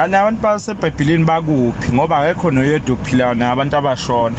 Kanti 0.00 0.16
abantu 0.16 0.40
basebhayibhelini 0.42 1.24
bakuphi? 1.24 1.92
Ngoba 1.92 2.18
akekho 2.18 2.50
noyedwa 2.50 2.94
ophilayo 2.94 3.34
nabantu 3.34 3.76
abashona. 3.76 4.36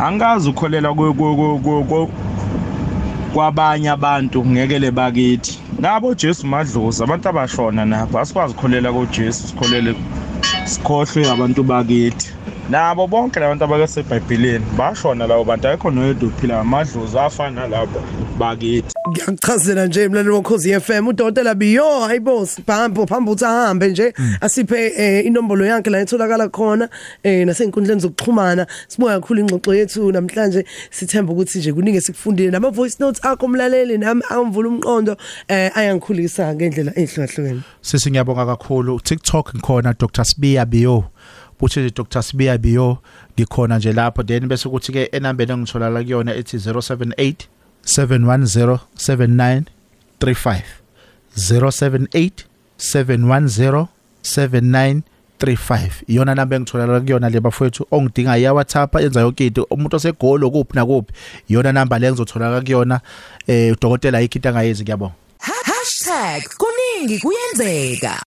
Angikazi 0.00 0.50
ukholela 0.50 0.94
ku- 0.94 1.14
ku- 1.14 1.36
ku- 1.36 1.58
ku- 1.64 1.84
ku- 1.84 2.10
kwabanye 3.34 3.90
abantu 3.90 4.44
ngekele 4.46 4.90
bakithi. 4.90 5.58
Nabo 5.80 6.14
Jesu 6.14 6.46
madlozi 6.46 7.02
abantu 7.02 7.28
abashona 7.28 7.84
nabo 7.84 8.18
asikwazi 8.18 8.54
ukholela 8.54 8.92
kuJesu 8.92 9.48
sikholele 9.48 9.94
sikhohlwe 10.64 11.26
abantu 11.30 11.62
bakithi. 11.62 12.30
Nabo 12.68 13.06
bonke 13.06 13.40
labantu 13.40 13.64
abakasebhayibhelini 13.64 14.64
bashona 14.76 15.26
labo 15.26 15.44
bantu 15.44 15.68
akekho 15.68 15.90
noyedwa 15.90 16.28
ophilayo 16.28 16.60
amadlozi 16.60 17.18
afana 17.18 17.60
nalabo 17.60 18.02
bakithi. 18.38 18.94
Ngiyakuchazela 19.08 19.86
nje 19.86 20.08
mlaleli 20.08 20.34
wokhozi 20.34 20.80
FM 20.80 21.08
udokotela 21.08 21.54
biyo 21.54 22.00
hayibo 22.00 22.46
sibhambo 22.46 23.06
phambi 23.06 23.30
uthi 23.30 23.44
ahambe 23.44 23.88
nje 23.88 24.14
asiphe 24.40 24.86
eh, 24.96 25.26
inombolo 25.26 25.66
yakhe 25.66 25.90
la 25.90 26.00
etholakala 26.00 26.48
khona 26.48 26.88
eh 27.22 27.46
nasenkundleni 27.46 28.00
zokuxhumana. 28.00 28.66
Sibuya 28.88 29.20
kakhulu 29.20 29.40
ingxoxo 29.40 29.74
yethu 29.74 30.12
namhlanje 30.12 30.64
sithemba 30.90 31.32
ukuthi 31.32 31.58
nje 31.58 31.72
kuningi 31.72 32.00
sikufundile 32.00 32.50
nama 32.50 32.70
voice 32.70 32.96
notes 33.00 33.24
akho 33.24 33.46
umlaleli 33.46 33.98
nami 33.98 34.22
angivula 34.30 34.68
umqondo 34.68 35.16
eh 35.48 35.70
ayangikhulisa 35.74 36.54
ngendlela 36.54 36.92
ehlukahlukene 36.98 37.60
sisi 37.80 38.10
ngiyabonga 38.10 38.46
kakhulu. 38.46 39.00
TikTok 39.00 39.54
ngikhona 39.54 39.94
Dr. 39.98 40.24
Sibiya 40.24 40.66
Biyo. 40.66 41.04
Uthi 41.60 41.80
nje 41.80 41.90
Dr 41.90 42.22
Sibiya 42.22 42.58
Biyo 42.58 42.98
ngikhona 43.34 43.78
nje 43.78 43.92
lapho. 43.92 44.22
Then 44.22 44.48
bese 44.48 44.68
kuthi 44.68 44.92
ke 44.92 45.04
enambeni 45.12 45.52
engitholala 45.52 46.02
kuyona 46.02 46.34
ethi 46.34 46.56
078 46.56 47.34
710 47.84 48.78
7935 48.96 50.62
078 51.36 52.30
710 52.78 53.86
7935 54.22 55.02
35 55.38 55.90
iyona 56.06 56.34
namba 56.34 56.56
engitholakala 56.56 57.00
kuyona 57.00 57.30
le 57.30 57.40
bafowethu 57.40 57.86
ongidinga 57.90 58.38
iya 58.38 58.52
WhatsApp 58.52 58.94
yenza 58.94 59.20
yonke 59.20 59.46
into. 59.46 59.62
Umuntu 59.70 59.96
osegolo 59.96 60.50
kuphi 60.50 60.74
nakuphi 60.74 61.12
iyona 61.48 61.72
namba 61.72 61.98
le 61.98 62.10
ngizotholakala 62.10 62.60
kuyona. 62.60 63.00
Eh 63.46 63.72
udokotela 63.72 64.18
ayikho 64.18 64.38
into 64.38 64.48
angayenzi 64.48 64.82
ngiyabonga. 64.82 65.14
#kuningi 66.58 67.18
kuyenzeka. 67.18 68.22